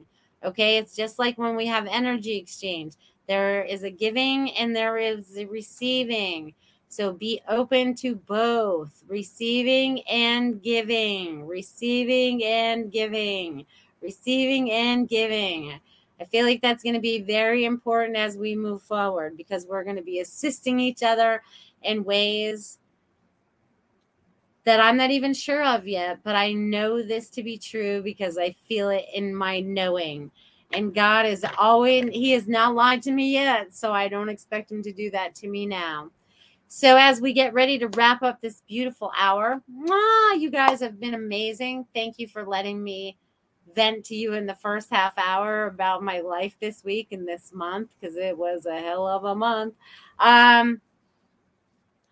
[0.45, 2.95] Okay, it's just like when we have energy exchange,
[3.29, 6.53] there is a giving and there is a receiving.
[6.89, 13.65] So be open to both receiving and giving, receiving and giving,
[14.03, 15.79] receiving and giving.
[16.21, 19.85] I feel like that's going to be very important as we move forward because we're
[19.85, 21.45] going to be assisting each other
[21.85, 22.80] in ways
[24.65, 28.39] that I'm not even sure of yet, but I know this to be true because
[28.39, 30.31] I feel it in my knowing.
[30.73, 33.75] And God is always, He has not lied to me yet.
[33.75, 36.11] So I don't expect Him to do that to me now.
[36.69, 41.01] So as we get ready to wrap up this beautiful hour, mwah, you guys have
[41.01, 41.87] been amazing.
[41.95, 43.19] Thank you for letting me
[43.75, 47.51] vent to you in the first half hour about my life this week and this
[47.53, 49.75] month because it was a hell of a month.
[50.21, 50.81] Um,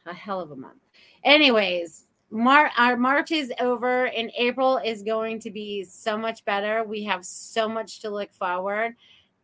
[0.07, 0.81] a hell of a month.
[1.23, 6.85] Anyways, Mar- our March is over and April is going to be so much better.
[6.85, 8.97] We have so much to look forward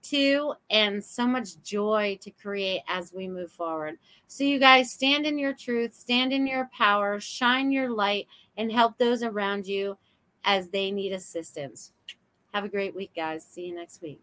[0.02, 3.96] to and so much joy to create as we move forward.
[4.26, 8.26] So, you guys stand in your truth, stand in your power, shine your light,
[8.56, 9.96] and help those around you
[10.44, 11.92] as they need assistance.
[12.52, 13.44] Have a great week, guys.
[13.44, 14.20] See you next week.